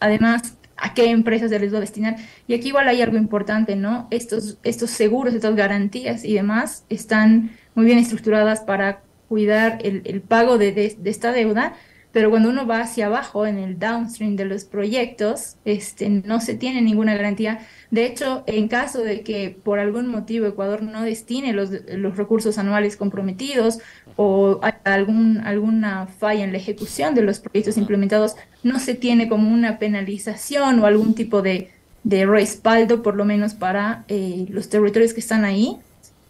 además, 0.00 0.54
a 0.78 0.94
qué 0.94 1.10
empresas 1.10 1.50
se 1.50 1.58
les 1.58 1.72
va 1.72 1.78
a 1.78 1.80
destinar. 1.80 2.16
Y 2.46 2.54
aquí 2.54 2.68
igual 2.68 2.88
hay 2.88 3.02
algo 3.02 3.18
importante, 3.18 3.76
¿no? 3.76 4.06
Estos, 4.10 4.58
estos 4.62 4.90
seguros, 4.90 5.34
estas 5.34 5.54
garantías 5.54 6.24
y 6.24 6.32
demás 6.32 6.84
están 6.88 7.50
muy 7.74 7.84
bien 7.84 7.98
estructuradas 7.98 8.60
para 8.60 9.02
cuidar 9.28 9.78
el, 9.82 10.02
el 10.04 10.20
pago 10.20 10.58
de, 10.58 10.72
de, 10.72 10.96
de, 10.98 11.10
esta 11.10 11.32
deuda, 11.32 11.74
pero 12.12 12.30
cuando 12.30 12.48
uno 12.48 12.66
va 12.66 12.80
hacia 12.80 13.06
abajo 13.06 13.46
en 13.46 13.58
el 13.58 13.78
downstream 13.78 14.36
de 14.36 14.46
los 14.46 14.64
proyectos, 14.64 15.56
este, 15.64 16.08
no 16.08 16.40
se 16.40 16.54
tiene 16.54 16.80
ninguna 16.80 17.14
garantía. 17.14 17.66
De 17.90 18.06
hecho, 18.06 18.44
en 18.46 18.68
caso 18.68 19.04
de 19.04 19.20
que 19.20 19.56
por 19.62 19.78
algún 19.78 20.08
motivo 20.08 20.46
Ecuador 20.46 20.82
no 20.82 21.02
destine 21.02 21.52
los, 21.52 21.70
los 21.70 22.16
recursos 22.16 22.56
anuales 22.56 22.96
comprometidos 22.96 23.80
o 24.16 24.58
hay 24.62 24.72
algún, 24.84 25.38
alguna 25.38 26.06
falla 26.06 26.44
en 26.44 26.52
la 26.52 26.58
ejecución 26.58 27.14
de 27.14 27.22
los 27.22 27.40
proyectos 27.40 27.76
implementados, 27.76 28.36
no 28.62 28.80
se 28.80 28.94
tiene 28.94 29.28
como 29.28 29.52
una 29.52 29.78
penalización 29.78 30.80
o 30.80 30.86
algún 30.86 31.14
tipo 31.14 31.42
de, 31.42 31.70
de 32.04 32.24
respaldo, 32.24 33.02
por 33.02 33.16
lo 33.16 33.26
menos 33.26 33.54
para 33.54 34.04
eh, 34.08 34.46
los 34.48 34.70
territorios 34.70 35.12
que 35.12 35.20
están 35.20 35.44
ahí. 35.44 35.76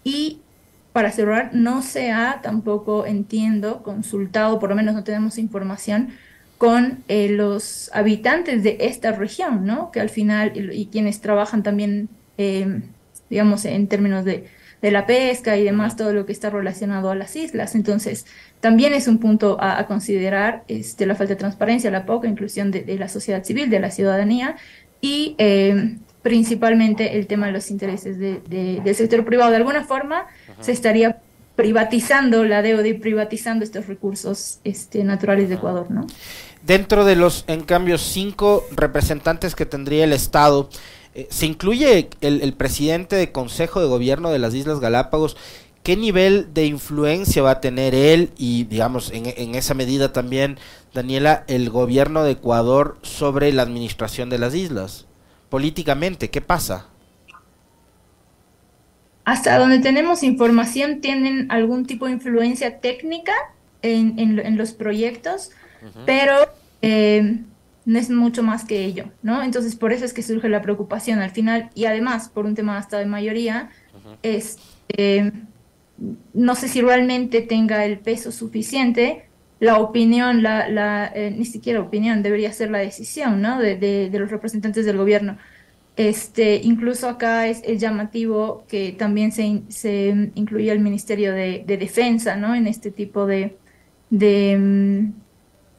Y 0.03 0.41
para 0.99 1.13
cerrar, 1.13 1.51
no 1.55 1.81
se 1.81 2.11
ha 2.11 2.41
tampoco, 2.43 3.07
entiendo, 3.07 3.85
consultado, 3.85 4.59
por 4.59 4.71
lo 4.71 4.75
menos 4.75 4.97
no 4.97 5.05
tenemos 5.05 5.39
información, 5.39 6.09
con 6.59 7.05
eh, 7.07 7.29
los 7.29 7.89
habitantes 7.95 8.65
de 8.65 8.79
esta 8.81 9.13
región, 9.13 9.65
¿no? 9.65 9.93
Que 9.93 10.01
al 10.01 10.09
final, 10.09 10.51
y, 10.57 10.73
y 10.73 10.87
quienes 10.87 11.21
trabajan 11.21 11.63
también, 11.63 12.09
eh, 12.37 12.83
digamos, 13.31 13.65
en 13.65 13.87
términos 13.87 14.25
de, 14.25 14.49
de, 14.83 14.91
la 14.91 15.07
pesca 15.07 15.57
y 15.57 15.63
demás, 15.63 15.95
todo 15.95 16.13
lo 16.13 16.27
que 16.27 16.33
está 16.33 16.51
relacionado 16.51 17.13
a 17.13 17.15
las 17.15 17.37
islas. 17.37 17.77
Entonces, 17.77 18.27
también 18.59 18.93
es 18.93 19.07
un 19.07 19.19
punto 19.19 19.57
a, 19.61 19.79
a 19.79 19.87
considerar 19.87 20.65
este, 20.67 21.07
la 21.07 21.15
falta 21.15 21.35
de 21.35 21.39
transparencia, 21.39 21.93
la 21.93 22.07
poca 22.07 22.27
inclusión 22.27 22.73
de, 22.73 22.83
de, 22.83 22.99
la 22.99 23.07
sociedad 23.09 23.45
civil, 23.45 23.71
de 23.71 23.79
la 23.79 23.93
ciudadanía 23.93 24.57
y 25.01 25.37
eh, 25.39 25.97
principalmente 26.29 27.17
el 27.17 27.27
tema 27.27 27.47
de 27.47 27.53
los 27.53 27.71
intereses 27.71 28.19
de, 28.19 28.43
del 28.85 28.95
sector 28.95 29.25
privado. 29.25 29.51
De 29.51 29.57
alguna 29.57 29.85
forma, 29.85 30.27
se 30.61 30.73
estaría 30.73 31.23
privatizando 31.57 32.45
la 32.45 32.61
deuda 32.61 32.87
y 32.87 32.93
privatizando 32.93 33.65
estos 33.65 33.87
recursos 33.87 34.59
este, 34.63 35.05
naturales 35.05 35.49
de 35.49 35.55
Ecuador, 35.55 35.91
¿no? 35.91 36.07
Dentro 36.67 37.07
de 37.07 37.17
los, 37.17 37.45
en 37.47 37.63
cambio, 37.63 37.97
cinco 37.97 38.63
representantes 38.73 39.55
que 39.55 39.65
tendría 39.65 40.05
el 40.05 40.13
Estado, 40.13 40.69
eh, 41.15 41.27
se 41.31 41.47
incluye 41.47 42.11
el, 42.21 42.43
el, 42.43 42.53
presidente 42.53 43.17
de 43.17 43.33
Consejo 43.33 43.81
de 43.81 43.87
Gobierno 43.87 44.31
de 44.31 44.39
las 44.39 44.53
Islas 44.53 44.81
Galápagos. 44.81 45.35
¿Qué 45.83 45.97
nivel 45.97 46.53
de 46.53 46.67
influencia 46.67 47.41
va 47.41 47.53
a 47.53 47.61
tener 47.63 47.95
él 47.95 48.33
y, 48.37 48.65
digamos, 48.65 49.11
en, 49.13 49.33
en 49.35 49.55
esa 49.55 49.73
medida 49.73 50.13
también, 50.13 50.59
Daniela, 50.93 51.45
el 51.47 51.71
gobierno 51.71 52.23
de 52.23 52.33
Ecuador 52.33 52.99
sobre 53.01 53.51
la 53.51 53.63
administración 53.63 54.29
de 54.29 54.39
las 54.39 54.55
islas? 54.55 55.08
Políticamente, 55.49 56.31
¿qué 56.31 56.41
pasa? 56.41 56.89
hasta 59.29 59.59
donde 59.59 59.79
tenemos 59.81 60.23
información, 60.23 61.03
tienen 61.03 61.53
algún 61.53 61.85
tipo 61.85 62.07
de 62.07 62.13
influencia 62.13 62.81
técnica 62.81 63.35
en, 63.83 64.19
en, 64.19 64.39
en 64.39 64.57
los 64.57 64.73
proyectos, 64.73 65.51
uh 65.83 65.87
-huh. 65.87 66.05
pero 66.07 66.35
eh, 66.81 67.43
no 67.85 67.99
es 67.99 68.09
mucho 68.09 68.43
más 68.43 68.65
que 68.65 68.87
ello, 68.87 69.11
¿no? 69.23 69.43
Entonces, 69.43 69.77
por 69.77 69.93
eso 69.93 70.07
es 70.07 70.15
que 70.15 70.23
surge 70.23 70.49
la 70.49 70.63
preocupación 70.63 71.19
al 71.19 71.31
final, 71.31 71.69
y 71.75 71.85
además, 71.85 72.31
por 72.31 72.47
un 72.47 72.55
tema 72.55 72.79
hasta 72.79 72.97
de 72.97 73.05
mayoría, 73.05 73.69
uh 73.93 73.99
-huh. 73.99 74.17
es, 74.23 74.57
eh, 74.97 75.31
no 76.33 76.55
sé 76.55 76.69
si 76.69 76.81
realmente 76.81 77.43
tenga 77.43 77.85
el 77.85 77.99
peso 77.99 78.33
suficiente, 78.33 79.28
la 79.61 79.79
opinión, 79.79 80.43
la, 80.43 80.69
la 80.69 81.11
eh, 81.15 81.31
ni 81.31 81.45
siquiera 81.45 81.81
opinión, 81.81 82.23
debería 82.23 82.53
ser 82.53 82.71
la 82.71 82.79
decisión, 82.79 83.43
¿no? 83.43 83.59
De, 83.61 83.77
de, 83.77 84.11
de 84.11 84.19
los 84.19 84.31
representantes 84.31 84.87
del 84.87 84.97
gobierno. 84.97 85.37
Este, 85.99 86.61
incluso 86.63 87.09
acá 87.09 87.49
es, 87.49 87.61
es, 87.65 87.81
llamativo 87.81 88.65
que 88.69 88.93
también 88.93 89.33
se, 89.33 89.63
se 89.67 90.31
incluía 90.37 90.73
el 90.73 90.79
Ministerio 90.79 91.33
de, 91.33 91.65
de, 91.67 91.77
Defensa 91.77 92.37
¿no? 92.37 92.55
en 92.55 92.69
este 92.69 92.93
tipo 92.93 93.27
de, 93.27 93.57
de, 94.09 95.11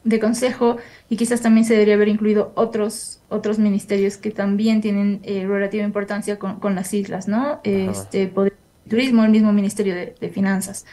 de, 0.04 0.20
consejo 0.20 0.76
y 1.08 1.16
quizás 1.16 1.40
también 1.40 1.64
se 1.64 1.72
debería 1.72 1.94
haber 1.94 2.08
incluido 2.08 2.52
otros, 2.54 3.22
otros 3.30 3.58
ministerios 3.58 4.18
que 4.18 4.30
también 4.30 4.82
tienen 4.82 5.20
eh, 5.22 5.46
relativa 5.46 5.84
importancia 5.84 6.38
con, 6.38 6.60
con, 6.60 6.74
las 6.74 6.92
islas, 6.92 7.26
¿no? 7.26 7.62
Este, 7.64 8.26
poder, 8.26 8.58
turismo, 8.90 9.24
el 9.24 9.30
mismo 9.30 9.54
Ministerio 9.54 9.94
de, 9.94 10.28
Finanzas. 10.28 10.84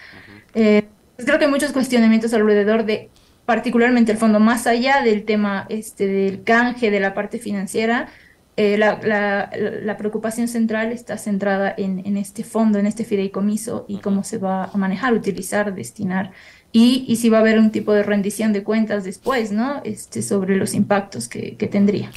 Eh, 0.53 0.85
pues 1.17 1.25
creo 1.25 1.37
que 1.39 1.45
hay 1.45 1.51
muchos 1.51 1.73
cuestionamientos 1.73 2.33
alrededor 2.33 2.85
de 2.85 3.09
particularmente 3.45 4.11
el 4.11 4.17
fondo, 4.17 4.39
más 4.39 4.67
allá 4.67 5.01
del 5.01 5.25
tema 5.25 5.65
este, 5.69 6.05
del 6.07 6.43
canje, 6.43 6.91
de 6.91 6.99
la 6.99 7.13
parte 7.13 7.39
financiera, 7.39 8.07
eh, 8.55 8.77
la, 8.77 8.99
la, 9.03 9.51
la, 9.83 9.97
preocupación 9.97 10.47
central 10.47 10.91
está 10.91 11.17
centrada 11.17 11.73
en, 11.77 12.01
en, 12.05 12.17
este 12.17 12.43
fondo, 12.43 12.79
en 12.79 12.87
este 12.87 13.05
fideicomiso 13.05 13.85
y 13.87 13.99
cómo 13.99 14.23
se 14.23 14.39
va 14.39 14.65
a 14.65 14.77
manejar, 14.77 15.13
utilizar, 15.13 15.75
destinar 15.75 16.31
y, 16.71 17.05
y, 17.07 17.17
si 17.17 17.29
va 17.29 17.37
a 17.37 17.41
haber 17.41 17.59
un 17.59 17.71
tipo 17.71 17.93
de 17.93 18.03
rendición 18.03 18.53
de 18.53 18.63
cuentas 18.63 19.03
después, 19.03 19.51
¿no? 19.51 19.81
Este, 19.83 20.21
sobre 20.21 20.57
los 20.57 20.73
impactos 20.73 21.27
que, 21.27 21.55
que 21.55 21.67
tendría. 21.67 22.11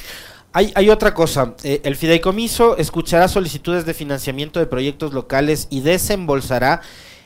Hay, 0.51 0.71
hay, 0.75 0.89
otra 0.89 1.13
cosa, 1.13 1.55
eh, 1.63 1.79
el 1.85 1.95
fideicomiso 1.95 2.75
escuchará 2.75 3.27
solicitudes 3.27 3.85
de 3.85 3.93
financiamiento 3.93 4.59
de 4.59 4.65
proyectos 4.65 5.13
locales 5.13 5.67
y 5.69 5.79
desembolsará 5.79 6.81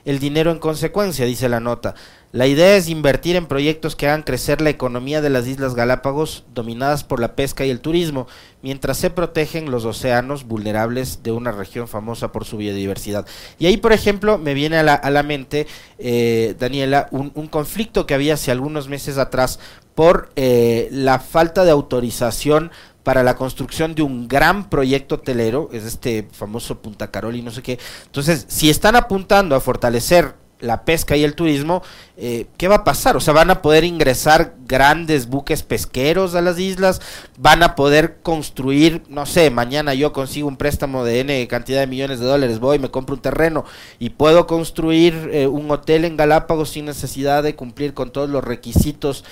el 0.05 0.19
dinero 0.19 0.51
en 0.51 0.59
consecuencia, 0.59 1.25
dice 1.25 1.50
la 1.50 1.59
nota. 1.59 1.95
La 2.31 2.47
idea 2.47 2.75
es 2.75 2.89
invertir 2.89 3.38
en 3.38 3.45
proyectos 3.45 3.95
que 3.95 4.07
hagan 4.07 4.24
crecer 4.24 4.59
la 4.59 4.69
economía 4.69 5.21
de 5.21 5.29
las 5.29 5.47
Islas 5.47 5.74
Galápagos, 5.74 6.43
dominadas 6.53 7.05
por 7.05 7.21
la 7.21 7.33
pesca 7.33 7.65
y 7.65 7.69
el 7.69 7.79
turismo, 7.79 8.27
mientras 8.62 8.97
se 8.97 9.09
protegen 9.09 9.71
los 9.71 9.85
océanos 9.85 10.45
vulnerables 10.45 11.24
de 11.24 11.31
una 11.31 11.51
región 11.51 11.88
famosa 11.88 12.33
por 12.33 12.43
su 12.43 12.57
biodiversidad. 12.57 13.25
Y 13.57 13.67
ahí, 13.67 13.77
por 13.77 13.93
ejemplo, 13.93 14.38
me 14.38 14.53
viene 14.53 14.77
a 14.77 14.83
la, 14.83 14.95
a 14.95 15.09
la 15.12 15.24
mente, 15.24 15.65
eh, 15.97 16.55
Daniela, 16.59 17.07
un, 17.12 17.31
un, 17.35 17.47
conflicto 17.47 18.05
que 18.05 18.13
había 18.13 18.33
hace 18.33 18.51
algunos 18.51 18.89
meses 18.89 19.17
atrás 19.17 19.59
por 19.96 20.30
eh, 20.36 20.90
la 20.92 21.20
falta 21.20 21.64
de 21.64 21.72
autorización 21.72 22.72
para 23.04 23.24
la 23.24 23.36
construcción 23.36 23.96
de 23.96 24.02
un 24.02 24.28
gran 24.28 24.70
proyecto 24.70 25.16
hotelero, 25.16 25.70
es 25.72 25.84
este 25.84 26.28
famoso 26.32 26.80
Punta 26.82 27.12
Carol 27.12 27.36
y 27.36 27.42
no 27.42 27.52
sé 27.52 27.62
qué. 27.62 27.80
Entonces, 28.06 28.46
si 28.50 28.70
están 28.70 28.96
apuntando 28.96 29.56
a 29.56 29.62
fortalecer 29.62 30.36
la 30.60 30.86
pesca 30.86 31.16
y 31.16 31.24
el 31.24 31.36
turismo, 31.36 31.84
eh, 32.18 32.48
¿qué 32.58 32.68
va 32.68 32.75
a 32.75 32.84
pasar? 32.84 33.16
O 33.16 33.20
sea, 33.20 33.34
van 33.34 33.52
a 33.52 33.62
poder 33.62 33.84
ingresar 33.84 34.56
grandes 34.66 35.28
buques 35.28 35.64
pesqueros 35.64 36.34
a 36.34 36.42
las 36.42 36.58
islas, 36.58 37.02
van 37.38 37.62
a 37.62 37.75
poder 37.75 38.18
construir, 38.24 39.04
no 39.10 39.25
sé, 39.25 39.50
mañana 39.50 39.94
yo 39.94 40.14
consigo 40.14 40.48
un 40.48 40.58
préstamo 40.58 41.04
de 41.04 41.20
N 41.20 41.48
cantidad 41.48 41.82
de 41.82 41.88
millones 41.88 42.20
de 42.20 42.25
dólares, 42.25 42.60
voy, 42.60 42.80
me 42.80 42.90
compro 42.90 43.16
un 43.16 43.22
terreno 43.22 43.66
y 44.00 44.12
puedo 44.12 44.48
construir 44.48 45.30
eh, 45.32 45.48
un 45.48 45.70
hotel 45.70 46.06
en 46.06 46.18
Galápagos 46.18 46.70
sin 46.70 46.86
necesidad 46.86 47.44
de 47.44 47.56
cumplir 47.56 47.94
con 47.94 48.12
todos 48.12 48.30
los 48.30 48.44
requisitos 48.44 49.24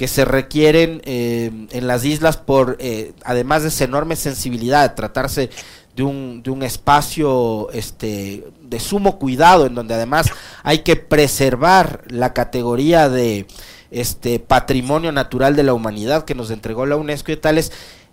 que 0.00 0.08
se 0.08 0.24
requieren 0.24 1.02
eh, 1.04 1.50
en 1.72 1.86
las 1.86 2.06
islas 2.06 2.38
por, 2.38 2.78
además 3.22 3.64
de 3.64 3.68
esa 3.68 3.84
enorme 3.84 4.16
sensibilidad, 4.16 4.88
de 4.88 4.96
tratarse 4.96 5.50
de 5.94 6.02
un, 6.02 6.42
de 6.42 6.50
un 6.50 6.62
espacio 6.62 7.70
este, 7.72 8.46
de 8.62 8.80
sumo 8.80 9.18
cuidado, 9.18 9.66
en 9.66 9.74
donde 9.74 9.92
además 9.92 10.30
hay 10.62 10.78
que 10.78 10.96
preservar 10.96 12.04
la 12.08 12.32
categoría 12.32 13.10
de 13.10 13.46
este 13.90 14.38
patrimonio 14.38 15.12
natural 15.12 15.54
de 15.54 15.64
la 15.64 15.74
humanidad 15.74 16.24
que 16.24 16.34
nos 16.34 16.50
entregó 16.50 16.86
la 16.86 16.96
UNESCO 16.96 17.32
y 17.32 17.36
tales. 17.36 17.70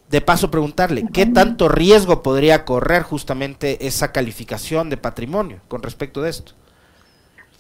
De 0.10 0.20
paso 0.20 0.52
preguntarle, 0.52 1.06
¿qué 1.14 1.26
tanto 1.26 1.70
riesgo 1.70 2.22
podría 2.22 2.66
correr 2.66 3.04
justamente 3.04 3.88
esa 3.88 4.12
calificación 4.12 4.90
de 4.90 4.98
patrimonio 4.98 5.62
con 5.70 5.84
respecto 5.84 6.22
de 6.22 6.32
esto? 6.32 6.52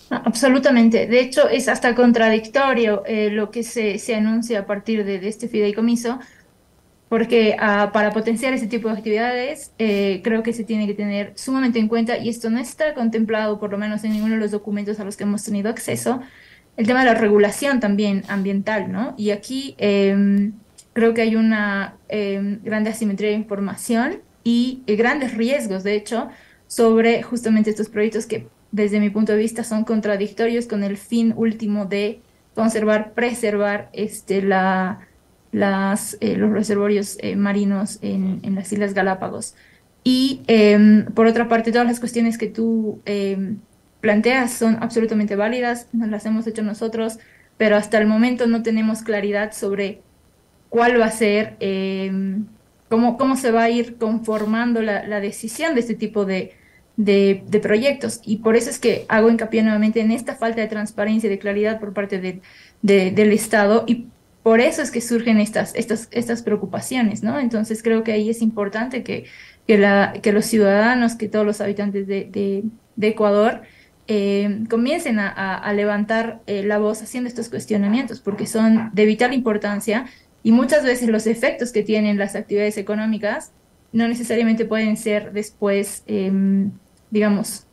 Absolutamente. 0.09 1.07
De 1.07 1.19
hecho, 1.19 1.49
es 1.49 1.67
hasta 1.67 1.93
contradictorio 1.95 3.03
eh, 3.05 3.29
lo 3.29 3.51
que 3.51 3.63
se, 3.63 3.99
se, 3.99 4.15
anuncia 4.15 4.59
a 4.59 4.65
partir 4.65 5.03
de, 5.03 5.19
de 5.19 5.27
este 5.27 5.47
fideicomiso, 5.47 6.19
porque 7.09 7.55
ah, 7.59 7.91
para 7.93 8.11
potenciar 8.11 8.53
ese 8.53 8.67
tipo 8.67 8.89
de 8.89 8.95
actividades 8.95 9.71
eh, 9.77 10.21
creo 10.23 10.43
que 10.43 10.53
se 10.53 10.63
tiene 10.63 10.87
que 10.87 10.93
tener 10.93 11.33
sumamente 11.35 11.79
en 11.79 11.87
cuenta, 11.87 12.17
y 12.17 12.29
esto 12.29 12.49
no 12.49 12.59
está 12.59 12.93
contemplado 12.93 13.59
por 13.59 13.71
lo 13.71 13.77
menos 13.77 14.03
en 14.03 14.11
ninguno 14.11 14.35
de 14.35 14.41
los 14.41 14.51
documentos 14.51 14.99
a 14.99 15.03
los 15.03 15.15
que 15.17 15.23
hemos 15.23 15.43
tenido 15.43 15.69
acceso, 15.69 16.21
el 16.75 16.85
tema 16.85 16.99
de 16.99 17.05
la 17.07 17.13
regulación 17.15 17.79
también 17.79 18.23
ambiental, 18.27 18.91
¿no? 18.91 19.15
Y 19.17 19.31
aquí 19.31 19.75
em, 19.79 20.53
creo 20.93 21.13
que 21.13 21.21
hay 21.21 21.35
una 21.35 21.97
em, 22.07 22.61
grande 22.63 22.91
asimetría 22.91 23.29
de 23.29 23.35
información 23.35 24.21
y 24.43 24.83
eh, 24.85 24.95
grandes 24.95 25.33
riesgos, 25.33 25.83
de 25.83 25.95
hecho, 25.95 26.29
sobre 26.67 27.23
justamente 27.23 27.69
estos 27.69 27.89
proyectos 27.89 28.25
que 28.25 28.47
desde 28.71 29.00
mi 29.00 29.09
punto 29.09 29.33
de 29.33 29.39
vista 29.39 29.63
son 29.63 29.83
contradictorios 29.83 30.67
con 30.67 30.83
el 30.83 30.97
fin 30.97 31.33
último 31.36 31.86
de 31.86 32.21
conservar, 32.53 33.13
preservar 33.13 33.89
este, 33.93 34.41
la 34.41 35.07
las, 35.51 36.17
eh, 36.21 36.36
los 36.36 36.51
reservorios 36.51 37.17
eh, 37.21 37.36
marinos 37.36 38.00
en, 38.01 38.39
en, 38.43 38.55
las 38.55 38.71
Islas 38.71 38.93
Galápagos. 38.93 39.55
Y 40.03 40.41
em, 40.47 41.05
por 41.05 41.27
otra 41.27 41.47
parte, 41.47 41.71
todas 41.71 41.88
las 41.88 42.00
cuestiones 42.00 42.38
que 42.38 42.47
tú 42.47 43.01
em, 43.05 43.59
planteas 44.01 44.53
son 44.53 44.77
absolutamente 44.81 45.36
válidas, 45.36 45.88
nos 45.93 46.09
las 46.09 46.25
hemos 46.25 46.47
hecho 46.47 46.62
nosotros, 46.63 47.19
pero 47.57 47.75
hasta 47.75 47.97
el 47.97 48.07
momento 48.07 48.47
no 48.47 48.63
tenemos 48.63 49.01
claridad 49.01 49.51
sobre 49.51 50.01
cuál 50.69 51.00
va 51.00 51.05
a 51.05 51.12
ser, 51.12 51.57
em, 51.59 52.45
cómo, 52.89 53.17
cómo 53.17 53.36
se 53.36 53.51
va 53.51 53.63
a 53.63 53.69
ir 53.69 53.97
conformando 53.97 54.81
la, 54.81 55.05
la 55.07 55.19
decisión 55.19 55.74
de 55.74 55.81
este 55.81 55.95
tipo 55.95 56.25
de, 56.25 56.53
de, 56.98 57.60
proyectos. 57.62 58.20
Y 58.25 58.38
por 58.38 58.56
eso 58.56 58.70
es 58.70 58.80
que 58.80 59.06
hago 59.08 59.30
hincapié 59.30 59.63
nuevamente 59.63 60.01
en 60.01 60.12
esta 60.12 60.36
falta 60.36 60.62
de 60.62 60.68
transparencia 60.68 61.27
y 61.27 61.30
de 61.30 61.39
claridad 61.39 61.80
por 61.80 61.94
parte 61.94 62.20
de, 62.20 62.42
de, 62.82 63.12
del 63.12 63.32
Estado 63.32 63.86
y 63.88 64.08
por 64.44 64.62
eso 64.62 64.82
es 64.82 64.92
que 64.92 65.01
surgen 65.01 65.39
estas, 65.39 65.75
estas, 65.75 66.08
estas 66.12 66.42
preocupaciones, 66.42 67.22
¿no? 67.22 67.38
Entonces 67.38 67.84
creo 67.84 68.04
que 68.04 68.13
ahí 68.13 68.30
es 68.30 68.42
importante 68.42 69.04
que, 69.04 69.25
que, 69.68 69.77
la, 69.77 70.13
que 70.22 70.32
los 70.32 70.46
ciudadanos, 70.46 71.16
que 71.16 71.27
todos 71.27 71.46
los 71.46 71.60
habitantes 71.60 72.08
de, 72.08 72.24
de, 72.96 73.08
Ecuador 73.08 73.63
eh, 74.08 74.63
comiencen 74.70 75.20
a, 75.20 75.58
a 75.58 75.74
levantar 75.74 76.39
eh, 76.48 76.63
la 76.63 76.77
voz 76.77 77.01
haciendo 77.01 77.27
estos 77.27 77.50
cuestionamientos, 77.50 78.22
porque 78.22 78.48
son 78.48 78.89
de 78.94 79.06
vital 79.06 79.34
importancia 79.34 80.06
y 80.44 80.54
muchas 80.54 80.86
veces 80.86 81.10
los 81.10 81.27
efectos 81.27 81.74
que 81.74 81.84
tienen 81.84 82.18
las 82.18 82.36
actividades 82.36 82.77
económicas 82.77 83.51
no 83.92 84.08
necesariamente 84.08 84.63
pueden 84.63 84.96
ser 84.96 85.34
después, 85.34 86.04
em, 86.08 86.72
digamos, 87.11 87.65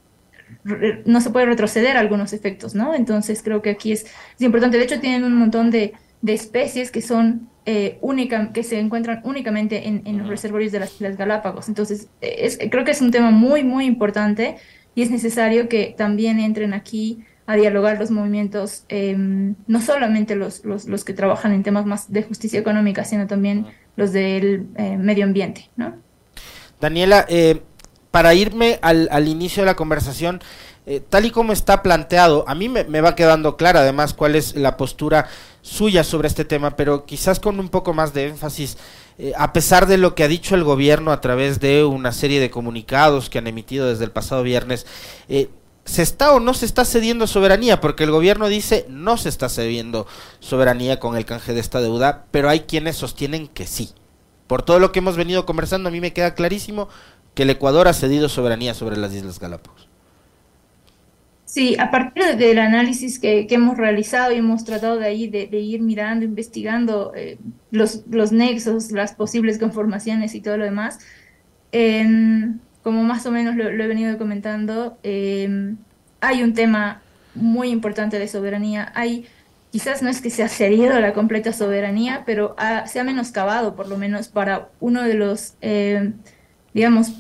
no 1.05 1.21
se 1.21 1.31
puede 1.31 1.47
retroceder 1.47 1.97
algunos 1.97 2.33
efectos, 2.33 2.75
¿no? 2.75 2.95
Entonces 2.95 3.43
creo 3.43 3.63
que 3.63 3.71
aquí 3.71 3.93
es, 3.93 4.05
es 4.05 4.41
importante. 4.41 4.79
De 4.79 4.85
hecho, 4.85 5.01
tienen 5.01 5.25
un 5.25 5.35
montón 5.35 5.71
de, 5.71 5.95
de 6.23 6.33
especies 6.35 6.91
que 6.91 7.03
son 7.03 7.49
eh, 7.67 7.99
única, 8.03 8.53
que 8.53 8.63
se 8.63 8.79
encuentran 8.79 9.21
únicamente 9.25 9.89
en, 9.89 10.19
los 10.19 10.29
reservorios 10.29 10.71
de 10.71 10.81
las 10.81 10.95
Islas 10.95 11.17
Galápagos. 11.17 11.69
Entonces, 11.69 12.09
es, 12.21 12.59
creo 12.71 12.85
que 12.85 12.91
es 12.91 13.01
un 13.01 13.11
tema 13.11 13.31
muy, 13.31 13.65
muy 13.65 13.87
importante 13.87 14.57
y 14.95 15.03
es 15.03 15.11
necesario 15.11 15.69
que 15.69 15.95
también 15.97 16.41
entren 16.41 16.75
aquí 16.75 17.25
a 17.47 17.57
dialogar 17.57 17.99
los 17.99 18.11
movimientos, 18.11 18.85
em, 18.89 19.55
no 19.67 19.81
solamente 19.81 20.35
los, 20.35 20.65
los, 20.65 20.87
los, 20.87 21.05
que 21.05 21.13
trabajan 21.13 21.53
en 21.53 21.63
temas 21.63 21.85
más 21.85 22.13
de 22.13 22.23
justicia 22.23 22.61
económica, 22.61 23.05
sino 23.05 23.27
también 23.27 23.67
los 23.97 24.13
del 24.13 24.67
eh, 24.77 24.97
medio 24.97 25.25
ambiente. 25.25 25.71
¿no? 25.77 25.95
Daniela, 26.81 27.27
eh, 27.29 27.61
para 28.15 28.33
irme 28.33 28.79
al, 28.81 29.09
al 29.11 29.27
inicio 29.27 29.65
de 29.65 29.67
la 29.67 29.75
conversación, 29.75 30.41
eh, 30.87 31.01
tal 31.01 31.27
y 31.27 31.33
como 31.33 31.53
está 31.53 31.83
planteado, 31.83 32.45
a 32.47 32.55
mí 32.55 32.69
me, 32.69 33.01
va 33.01 33.17
quedando 33.17 33.57
clara 33.57 33.81
además 33.81 34.15
cuál 34.15 34.37
es 34.37 34.55
la 34.55 34.77
postura 34.77 35.27
suya 35.63 36.05
sobre 36.05 36.29
este 36.29 36.45
tema, 36.45 36.77
pero 36.77 37.07
quizás 37.07 37.41
con 37.41 37.59
un 37.59 37.71
poco 37.71 37.93
más 37.93 38.15
de 38.15 38.29
énfasis, 38.29 38.79
eh, 39.19 39.33
a 39.37 39.53
pesar 39.53 39.89
de 39.89 39.99
lo 39.99 40.15
que 40.15 40.23
ha 40.23 40.29
dicho 40.29 40.55
el 40.55 40.63
gobierno 40.63 41.11
a 41.11 41.21
través 41.21 41.59
de 41.59 41.83
una 41.83 42.13
serie 42.13 42.39
de 42.39 42.51
comunicados 42.51 43.31
que 43.31 43.39
han 43.39 43.49
emitido 43.49 43.89
desde 43.89 44.05
el 44.05 44.13
pasado 44.13 44.45
viernes, 44.45 44.87
eh, 45.29 45.51
¿se 45.85 46.03
está 46.03 46.31
o 46.35 46.39
no 46.39 46.55
se 46.55 46.67
está 46.67 46.85
cediendo 46.85 47.27
soberanía? 47.27 47.81
Porque 47.81 48.05
el 48.05 48.13
gobierno 48.13 48.47
dice 48.47 48.87
no 48.89 49.17
se 49.17 49.29
está 49.29 49.49
cediendo 49.49 50.07
soberanía 50.39 51.01
con 51.01 51.17
el 51.17 51.25
canje 51.25 51.53
de 51.53 51.59
esta 51.59 51.81
deuda, 51.81 52.27
pero 52.31 52.49
hay 52.49 52.61
quienes 52.61 52.95
sostienen 52.95 53.49
que 53.49 53.67
sí. 53.67 53.93
Por 54.47 54.63
todo 54.63 54.79
lo 54.79 54.93
que 54.93 54.99
hemos 54.99 55.17
venido 55.17 55.47
conversando, 55.47 55.89
a 55.89 55.93
mí 55.93 56.01
me 56.01 56.13
queda 56.13 56.35
clarísimo 56.35 56.89
que 57.35 57.43
el 57.43 57.51
Ecuador 57.51 57.89
ha 57.89 57.93
cedido 57.93 58.29
soberanía 58.29 58.75
sobre 58.75 58.97
las 58.97 59.13
Islas 59.15 59.41
Galápagos. 59.41 59.89
Sí, 61.45 61.77
a 61.79 61.91
partir 61.93 62.37
del 62.37 62.59
análisis 62.59 63.21
que, 63.21 63.47
hemos 63.49 63.77
realizado 63.77 64.33
y 64.33 64.39
hemos 64.39 64.65
tratado 64.65 64.99
de 64.99 65.07
ahí 65.07 65.29
de, 65.29 65.47
ir 65.57 65.83
mirando, 65.83 66.25
investigando 66.25 67.13
eh, 67.15 67.39
los, 67.71 68.03
los 68.11 68.33
nexos, 68.33 68.91
las 68.91 69.15
posibles 69.15 69.59
conformaciones 69.59 70.35
y 70.35 70.41
todo 70.41 70.57
lo 70.57 70.65
demás, 70.65 70.99
como 72.83 73.03
más 73.03 73.25
o 73.27 73.31
menos 73.31 73.57
lo, 73.57 73.69
he 73.69 73.87
venido 73.87 74.17
comentando, 74.19 74.99
em, 75.03 75.77
hay 76.21 76.43
un 76.43 76.55
tema 76.55 77.03
muy 77.35 77.71
importante 77.71 78.19
de 78.19 78.29
soberanía. 78.29 78.93
Hay, 78.95 79.27
quizás 79.73 80.03
no 80.03 80.09
es 80.09 80.21
que 80.21 80.31
se 80.31 80.43
ha 80.43 80.49
cedido 80.49 81.01
la 81.01 81.15
completa 81.15 81.53
soberanía, 81.53 82.23
pero 82.27 82.55
se 82.87 83.01
ha 83.01 83.05
menoscabado 83.05 83.75
por 83.75 83.89
lo 83.89 83.97
menos 83.97 84.29
para 84.29 84.69
uno 84.81 85.03
de 85.03 85.15
los, 85.15 85.55
em, 85.61 86.15
digamos, 86.75 87.15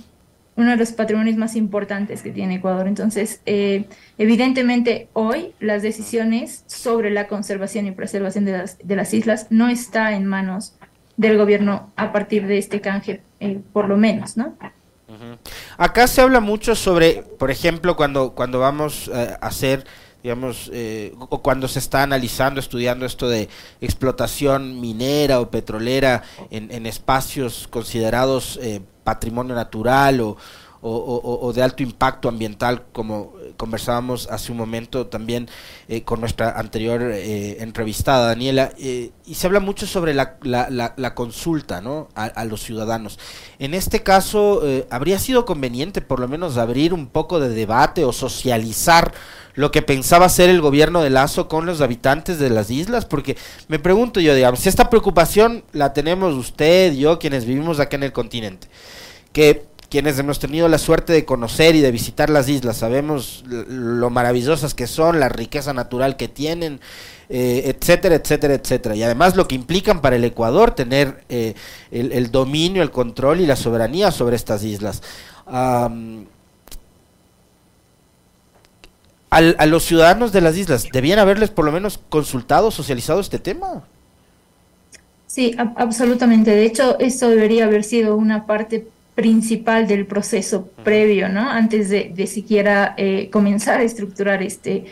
uno 0.56 0.70
de 0.70 0.76
los 0.76 0.92
patrimonios 0.92 1.36
más 1.36 1.56
importantes 1.56 2.22
que 2.22 2.30
tiene 2.30 2.56
Ecuador. 2.56 2.86
Entonces, 2.86 3.40
eh, 3.46 3.86
evidentemente 4.18 5.08
hoy 5.12 5.52
las 5.58 5.82
decisiones 5.82 6.64
sobre 6.66 7.10
la 7.10 7.26
conservación 7.26 7.86
y 7.86 7.92
preservación 7.92 8.44
de 8.44 8.52
las, 8.52 8.78
de 8.78 8.96
las 8.96 9.14
islas 9.14 9.46
no 9.50 9.68
está 9.68 10.14
en 10.14 10.26
manos 10.26 10.76
del 11.16 11.38
gobierno 11.38 11.92
a 11.96 12.12
partir 12.12 12.46
de 12.46 12.58
este 12.58 12.80
canje, 12.80 13.22
eh, 13.40 13.60
por 13.72 13.88
lo 13.88 13.96
menos, 13.96 14.36
¿no? 14.36 14.56
Acá 15.76 16.06
se 16.06 16.20
habla 16.20 16.40
mucho 16.40 16.74
sobre, 16.74 17.22
por 17.38 17.50
ejemplo, 17.50 17.94
cuando, 17.94 18.34
cuando 18.34 18.58
vamos 18.58 19.10
eh, 19.12 19.36
a 19.40 19.46
hacer 19.46 19.84
digamos, 20.24 20.72
o 21.18 21.42
cuando 21.42 21.68
se 21.68 21.78
está 21.78 22.02
analizando, 22.02 22.58
estudiando 22.58 23.04
esto 23.04 23.28
de 23.28 23.50
explotación 23.82 24.80
minera 24.80 25.38
o 25.38 25.50
petrolera 25.50 26.22
en, 26.50 26.72
en 26.72 26.86
espacios 26.86 27.68
considerados 27.68 28.58
patrimonio 29.04 29.54
natural 29.54 30.22
o, 30.22 30.36
o, 30.86 31.52
de 31.54 31.62
alto 31.62 31.82
impacto 31.82 32.28
ambiental, 32.28 32.84
como 32.92 33.32
conversábamos 33.56 34.28
hace 34.30 34.52
un 34.52 34.58
momento 34.58 35.06
también 35.06 35.48
eh, 35.88 36.02
con 36.02 36.20
nuestra 36.20 36.58
anterior 36.58 37.00
eh, 37.02 37.62
entrevistada, 37.62 38.28
Daniela, 38.28 38.72
eh, 38.78 39.10
y 39.24 39.34
se 39.34 39.46
habla 39.46 39.60
mucho 39.60 39.86
sobre 39.86 40.12
la, 40.12 40.36
la, 40.42 41.14
consulta 41.14 41.80
¿no? 41.80 42.08
A, 42.14 42.44
los 42.44 42.62
ciudadanos. 42.62 43.18
En 43.58 43.72
este 43.72 44.02
caso, 44.02 44.62
habría 44.90 45.18
sido 45.18 45.46
conveniente 45.46 46.02
por 46.02 46.20
lo 46.20 46.28
menos 46.28 46.58
abrir 46.58 46.92
un 46.92 47.06
poco 47.06 47.40
de 47.40 47.48
debate 47.48 48.04
o 48.04 48.12
socializar 48.12 49.14
lo 49.54 49.70
que 49.70 49.82
pensaba 49.82 50.26
hacer 50.26 50.50
el 50.50 50.60
gobierno 50.60 51.02
de 51.02 51.10
Lazo 51.10 51.48
con 51.48 51.64
los 51.64 51.80
habitantes 51.80 52.38
de 52.38 52.50
las 52.50 52.70
islas, 52.70 53.06
porque 53.06 53.36
me 53.68 53.78
pregunto 53.78 54.20
yo, 54.20 54.34
digamos, 54.34 54.60
si 54.60 54.68
esta 54.68 54.90
preocupación 54.90 55.64
la 55.72 55.92
tenemos 55.92 56.34
usted, 56.34 56.92
yo, 56.92 57.18
quienes 57.18 57.44
vivimos 57.46 57.78
acá 57.80 57.96
en 57.96 58.02
el 58.02 58.12
continente, 58.12 58.66
que 59.32 59.64
quienes 59.94 60.18
hemos 60.18 60.40
tenido 60.40 60.66
la 60.66 60.78
suerte 60.78 61.12
de 61.12 61.24
conocer 61.24 61.76
y 61.76 61.80
de 61.80 61.92
visitar 61.92 62.28
las 62.28 62.48
islas, 62.48 62.78
sabemos 62.78 63.44
lo 63.46 64.10
maravillosas 64.10 64.74
que 64.74 64.88
son, 64.88 65.20
la 65.20 65.28
riqueza 65.28 65.72
natural 65.72 66.16
que 66.16 66.26
tienen, 66.26 66.80
eh, 67.28 67.72
etcétera, 67.72 68.16
etcétera, 68.16 68.54
etcétera. 68.54 68.96
Y 68.96 69.04
además 69.04 69.36
lo 69.36 69.46
que 69.46 69.54
implican 69.54 70.00
para 70.00 70.16
el 70.16 70.24
Ecuador 70.24 70.72
tener 70.72 71.22
eh, 71.28 71.54
el, 71.92 72.32
dominio, 72.32 72.82
el 72.82 72.90
control 72.90 73.40
y 73.40 73.46
la 73.46 73.54
soberanía 73.54 74.10
sobre 74.10 74.34
estas 74.34 74.64
islas. 74.64 75.00
a 75.46 75.88
los 79.66 79.84
ciudadanos 79.84 80.32
de 80.32 80.40
las 80.40 80.56
islas, 80.56 80.88
¿debían 80.92 81.20
haberles 81.20 81.50
por 81.50 81.64
lo 81.64 81.70
menos 81.70 82.00
consultado, 82.08 82.72
socializado 82.72 83.20
este 83.20 83.38
tema? 83.38 83.84
Sí, 85.28 85.54
absolutamente. 85.56 86.50
De 86.50 86.64
hecho, 86.64 86.98
eso 86.98 87.28
debería 87.28 87.66
haber 87.66 87.84
sido 87.84 88.16
una 88.16 88.44
parte 88.44 88.88
principal 89.14 89.86
del 89.86 90.06
proceso 90.06 90.68
previo, 90.82 91.28
¿no? 91.28 91.48
Antes 91.48 91.88
de, 91.88 92.12
de 92.14 92.26
siquiera 92.26 92.94
eh, 92.96 93.28
comenzar 93.30 93.80
a 93.80 93.84
estructurar 93.84 94.42
este, 94.42 94.84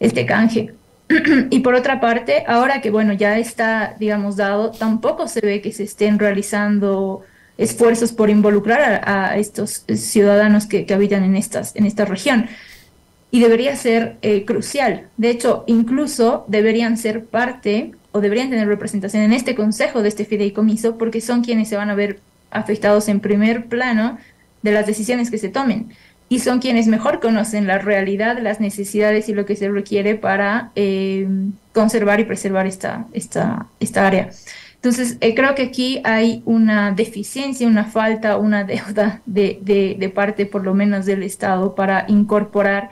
este 0.00 0.26
canje. 0.26 0.74
y 1.50 1.60
por 1.60 1.74
otra 1.74 2.00
parte, 2.00 2.44
ahora 2.46 2.80
que, 2.80 2.90
bueno, 2.90 3.12
ya 3.12 3.38
está, 3.38 3.94
digamos, 3.98 4.36
dado, 4.36 4.70
tampoco 4.72 5.28
se 5.28 5.40
ve 5.40 5.60
que 5.60 5.72
se 5.72 5.84
estén 5.84 6.18
realizando 6.18 7.22
esfuerzos 7.58 8.12
por 8.12 8.28
involucrar 8.28 9.02
a, 9.04 9.36
estos 9.36 9.84
ciudadanos 9.94 10.66
que, 10.66 10.84
que, 10.84 10.94
habitan 10.94 11.24
en, 11.24 11.36
estas, 11.36 11.74
en 11.76 11.86
esta 11.86 12.04
región. 12.04 12.48
Y 13.30 13.40
debería 13.40 13.76
ser 13.76 14.16
eh, 14.22 14.44
crucial. 14.44 15.08
De 15.16 15.30
hecho, 15.30 15.64
incluso 15.66 16.44
deberían 16.48 16.96
ser 16.96 17.24
parte 17.24 17.92
o 18.12 18.20
deberían 18.20 18.50
tener 18.50 18.68
representación 18.68 19.22
en 19.22 19.32
este 19.32 19.54
consejo 19.54 20.02
de 20.02 20.08
este 20.08 20.24
fideicomiso 20.24 20.96
porque 20.96 21.20
son 21.20 21.42
quienes 21.42 21.68
se 21.68 21.76
van 21.76 21.90
a 21.90 21.94
ver 21.94 22.20
afectados 22.50 23.08
en 23.08 23.20
primer 23.20 23.66
plano 23.66 24.18
de 24.62 24.72
las 24.72 24.86
decisiones 24.86 25.30
que 25.30 25.38
se 25.38 25.48
tomen 25.48 25.92
y 26.28 26.40
son 26.40 26.58
quienes 26.58 26.88
mejor 26.88 27.20
conocen 27.20 27.66
la 27.66 27.78
realidad, 27.78 28.38
las 28.40 28.60
necesidades 28.60 29.28
y 29.28 29.34
lo 29.34 29.46
que 29.46 29.54
se 29.54 29.68
requiere 29.70 30.16
para 30.16 30.72
eh, 30.74 31.28
conservar 31.72 32.18
y 32.20 32.24
preservar 32.24 32.66
esta, 32.66 33.06
esta, 33.12 33.66
esta 33.78 34.06
área. 34.06 34.30
Entonces, 34.74 35.18
eh, 35.20 35.34
creo 35.34 35.54
que 35.54 35.62
aquí 35.62 36.00
hay 36.04 36.42
una 36.44 36.92
deficiencia, 36.92 37.66
una 37.66 37.84
falta, 37.84 38.36
una 38.38 38.64
deuda 38.64 39.22
de, 39.26 39.96
de, 39.98 40.08
parte, 40.08 40.46
por 40.46 40.64
lo 40.64 40.74
menos, 40.74 41.06
del 41.06 41.22
Estado 41.22 41.74
para 41.74 42.04
incorporar 42.08 42.90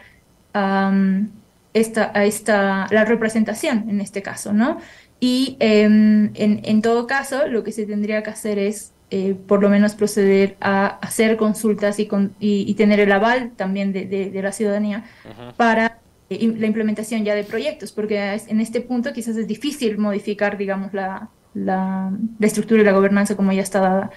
esta, 1.73 2.13
a 2.15 2.25
esta, 2.25 2.87
la 2.91 3.05
representación 3.05 3.87
en 3.91 4.01
este 4.01 4.23
caso, 4.23 4.53
¿no? 4.53 4.79
Y 5.19 5.57
em, 5.59 6.31
en, 6.35 6.61
en 6.65 6.83
todo 6.83 7.07
caso, 7.07 7.49
lo 7.49 7.65
que 7.65 7.73
se 7.73 7.87
tendría 7.87 8.23
que 8.23 8.31
hacer 8.31 8.59
es 8.59 8.94
eh, 9.17 9.37
por 9.47 9.63
lo 9.63 9.69
menos 9.69 9.95
proceder 9.95 10.57
a 10.61 10.87
hacer 10.87 11.37
consultas 11.37 12.01
y, 12.01 12.09
y, 12.41 12.75
tener 12.75 12.99
el 12.99 13.13
aval 13.13 13.53
también 13.55 13.93
de, 13.93 14.41
la 14.43 14.51
ciudadanía 14.51 15.05
para 15.57 16.01
eh, 16.31 16.53
la 16.59 16.67
implementación 16.67 17.25
ya 17.25 17.37
de 17.37 17.45
proyectos, 17.45 17.93
porque 17.93 18.41
en 18.49 18.61
este 18.61 18.81
punto 18.81 19.13
quizás 19.13 19.37
es 19.37 19.47
difícil 19.47 19.99
modificar, 19.99 20.59
digamos, 20.59 20.93
la, 20.93 21.29
la, 21.55 22.11
estructura 22.41 22.83
y 22.83 22.85
la 22.85 22.91
gobernanza 22.91 23.37
como 23.37 23.53
ya 23.53 23.63
está 23.63 23.79
dada, 23.79 24.11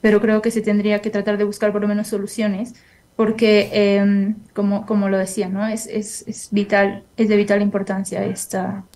pero 0.00 0.18
creo 0.22 0.40
que 0.40 0.50
se 0.50 0.62
tendría 0.62 1.02
que 1.02 1.10
tratar 1.10 1.36
de 1.36 1.44
buscar 1.44 1.70
por 1.70 1.82
lo 1.82 1.88
menos 1.88 2.08
soluciones, 2.08 2.74
porque, 3.16 3.68
em, 3.72 4.36
como, 4.54 4.86
como 4.86 5.10
lo 5.10 5.18
decía, 5.18 5.50
¿no? 5.50 5.66
es, 5.66 5.86
es, 5.88 6.26
es 6.26 6.48
vital, 6.52 7.04
es 7.18 7.28
de 7.28 7.36
vital 7.36 7.60
importancia 7.60 8.24
esta 8.24 8.86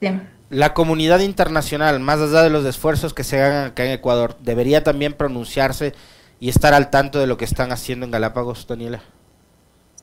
tema 0.00 0.22
la 0.50 0.74
comunidad 0.74 1.20
internacional, 1.20 2.00
más 2.00 2.20
allá 2.20 2.42
de 2.42 2.50
los 2.50 2.64
esfuerzos 2.64 3.14
que 3.14 3.24
se 3.24 3.40
hagan 3.40 3.66
acá 3.66 3.84
en 3.84 3.92
Ecuador, 3.92 4.36
debería 4.40 4.82
también 4.82 5.12
pronunciarse 5.12 5.94
y 6.40 6.48
estar 6.48 6.74
al 6.74 6.90
tanto 6.90 7.18
de 7.18 7.26
lo 7.26 7.36
que 7.36 7.44
están 7.44 7.72
haciendo 7.72 8.06
en 8.06 8.12
Galápagos, 8.12 8.66
Daniela. 8.66 9.02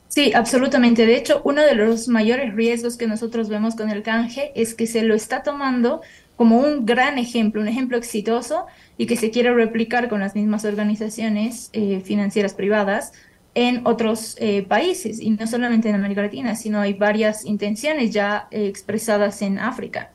Sí, 0.07 0.33
absolutamente. 0.33 1.05
De 1.05 1.17
hecho, 1.17 1.41
uno 1.43 1.61
de 1.61 1.75
los 1.75 2.07
mayores 2.07 2.53
riesgos 2.53 2.95
que 2.95 3.07
nosotros 3.07 3.49
vemos 3.49 3.75
con 3.75 3.89
el 3.89 4.03
canje 4.03 4.51
es 4.55 4.73
que 4.73 4.87
se 4.87 5.03
lo 5.03 5.13
está 5.13 5.43
tomando 5.43 6.01
como 6.35 6.59
un 6.59 6.85
gran 6.85 7.17
ejemplo, 7.17 7.61
un 7.61 7.67
ejemplo 7.67 7.97
exitoso 7.97 8.65
y 8.97 9.07
que 9.07 9.17
se 9.17 9.31
quiere 9.31 9.53
replicar 9.53 10.09
con 10.09 10.19
las 10.19 10.35
mismas 10.35 10.63
organizaciones 10.63 11.69
eh, 11.73 12.01
financieras 12.01 12.53
privadas 12.53 13.13
en 13.55 13.85
otros 13.87 14.35
eh, 14.39 14.63
países 14.63 15.19
y 15.19 15.31
no 15.31 15.47
solamente 15.47 15.89
en 15.89 15.95
América 15.95 16.21
Latina, 16.21 16.55
sino 16.55 16.81
hay 16.81 16.93
varias 16.93 17.45
intenciones 17.45 18.11
ya 18.11 18.47
eh, 18.51 18.67
expresadas 18.67 19.41
en 19.41 19.59
África. 19.59 20.11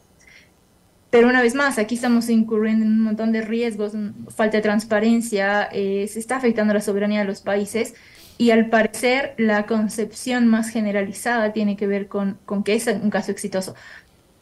Pero 1.11 1.29
una 1.29 1.43
vez 1.43 1.55
más, 1.55 1.79
aquí 1.79 1.97
estamos 1.97 2.29
incurriendo 2.29 2.85
en 2.85 2.93
un 2.93 3.01
montón 3.03 3.33
de 3.33 3.43
riesgos, 3.43 3.93
falta 4.29 4.59
de 4.59 4.63
transparencia, 4.63 5.69
eh, 5.73 6.09
se 6.09 6.21
está 6.21 6.37
afectando 6.37 6.73
la 6.73 6.81
soberanía 6.81 7.21
de 7.21 7.27
los 7.27 7.41
países 7.41 7.95
y 8.39 8.53
al 8.53 8.71
parecer 8.71 9.35
la 9.37 9.67
concepción 9.67 10.47
más 10.47 10.71
generalizada 10.71 11.53
tiene 11.53 11.77
que 11.77 11.87
ver 11.87 12.07
con, 12.09 12.39
con 12.47 12.63
que 12.63 12.75
es 12.75 12.87
un 12.87 13.11
caso 13.11 13.33
exitoso. 13.33 13.75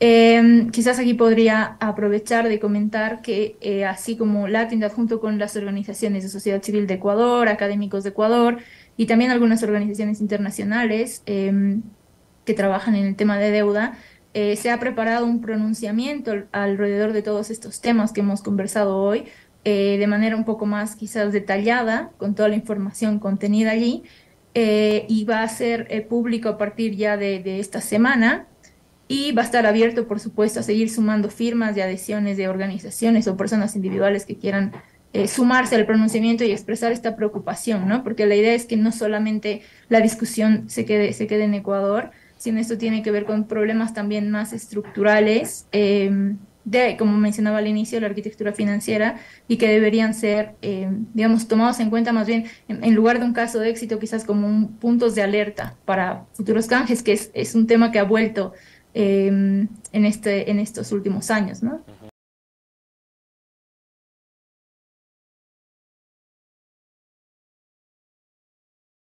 Em, 0.01 0.71
quizás 0.71 1.01
aquí 1.01 1.15
podría 1.15 1.77
aprovechar 1.81 2.49
de 2.49 2.61
comentar 2.61 3.21
que 3.21 3.57
eh, 3.61 3.85
así 3.85 4.17
como 4.17 4.47
Latinidad 4.47 4.93
junto 4.93 5.21
con 5.21 5.39
las 5.41 5.57
organizaciones 5.57 6.23
de 6.23 6.29
sociedad 6.29 6.63
civil 6.63 6.87
de 6.87 6.95
Ecuador, 6.95 7.49
académicos 7.49 8.05
de 8.05 8.11
Ecuador 8.11 8.59
y 8.97 9.07
también 9.07 9.33
algunas 9.33 9.65
organizaciones 9.65 10.21
internacionales 10.21 11.23
em, 11.27 11.83
que 12.45 12.55
trabajan 12.55 12.95
en 12.95 13.07
el 13.07 13.17
tema 13.17 13.39
de 13.39 13.51
deuda, 13.51 13.99
eh, 14.35 14.57
se 14.57 14.71
ha 14.71 14.79
preparado 14.79 15.25
un 15.25 15.41
pronunciamiento 15.41 16.45
alrededor 16.53 17.13
de 17.13 17.23
todos 17.23 17.51
estos 17.51 17.81
temas 17.81 18.13
que 18.13 18.21
hemos 18.21 18.43
conversado 18.43 18.97
hoy, 18.99 19.25
eh, 19.65 19.97
de 19.99 20.07
manera 20.07 20.37
un 20.37 20.45
poco 20.45 20.67
más 20.67 20.97
quizás 20.97 21.33
detallada, 21.33 22.11
con 22.19 22.35
toda 22.35 22.49
la 22.49 22.55
información 22.55 23.19
contenida 23.19 23.71
allí, 23.71 24.05
eh, 24.55 25.07
y 25.09 25.25
va 25.25 25.43
a 25.43 25.49
ser 25.49 26.07
público 26.09 26.49
a 26.51 26.59
partir 26.59 26.95
ya 26.95 27.17
de, 27.17 27.61
esta 27.61 27.81
semana. 27.81 28.47
Y 29.11 29.33
va 29.33 29.41
a 29.43 29.45
estar 29.47 29.65
abierto, 29.67 30.07
por 30.07 30.21
supuesto, 30.21 30.61
a 30.61 30.63
seguir 30.63 30.91
sumando 30.91 31.31
firmas 31.31 31.75
y 31.77 31.81
adhesiones 31.81 32.37
de 32.37 32.49
organizaciones 32.49 33.27
o 33.27 33.39
personas 33.39 33.75
individuales 33.75 34.27
que 34.27 34.37
quieran 34.37 34.73
sumarse 35.27 35.75
al 35.75 35.87
pronunciamiento 35.87 36.45
y 36.45 36.53
expresar 36.53 36.93
esta 36.93 37.17
preocupación, 37.17 37.89
¿no? 37.89 38.05
Porque 38.05 38.27
la 38.27 38.37
idea 38.37 38.53
es 38.53 38.67
que 38.67 38.77
no 38.77 38.93
solamente 38.93 39.63
la 39.89 40.01
discusión 40.01 40.69
se 40.69 40.85
quede, 40.85 41.15
se 41.15 41.27
quede 41.27 41.45
en 41.45 41.55
Ecuador, 41.55 42.11
sino 42.39 42.61
esto 42.61 42.79
tiene 42.79 43.03
que 43.03 43.11
ver 43.11 43.25
con 43.25 43.47
problemas 43.47 43.93
también 43.93 44.31
más 44.31 44.53
estructurales, 44.53 45.67
em, 45.73 46.39
de, 46.65 46.97
como 46.99 47.17
mencionaba 47.17 47.59
al 47.59 47.67
inicio, 47.67 48.01
la 48.01 48.07
arquitectura 48.09 48.53
financiera, 48.53 49.19
y 49.49 49.57
que 49.57 49.69
deberían 49.69 50.15
ser, 50.15 50.55
em, 50.63 51.07
digamos, 51.15 51.49
tomados 51.49 51.81
en 51.81 51.91
cuenta 51.91 52.13
más 52.13 52.27
bien, 52.27 52.45
en, 52.69 52.95
lugar 52.95 53.19
de 53.19 53.25
un 53.27 53.33
caso 53.33 53.59
de 53.59 53.71
éxito, 53.71 53.99
quizás 53.99 54.25
como 54.25 54.47
un, 54.47 54.69
puntos 54.79 55.15
de 55.15 55.23
alerta 55.23 55.77
para 55.85 56.27
futuros 56.35 56.67
canjes, 56.67 57.03
que 57.03 57.13
es, 57.13 57.31
es 57.35 57.55
un 57.55 57.67
tema 57.67 57.91
que 57.91 57.99
ha 57.99 58.05
vuelto 58.05 58.53
em, 58.95 59.69
en, 59.93 60.05
este, 60.05 60.51
en 60.51 60.59
estos 60.59 60.93
últimos 60.93 61.31
años, 61.31 61.63
¿no? 61.63 61.83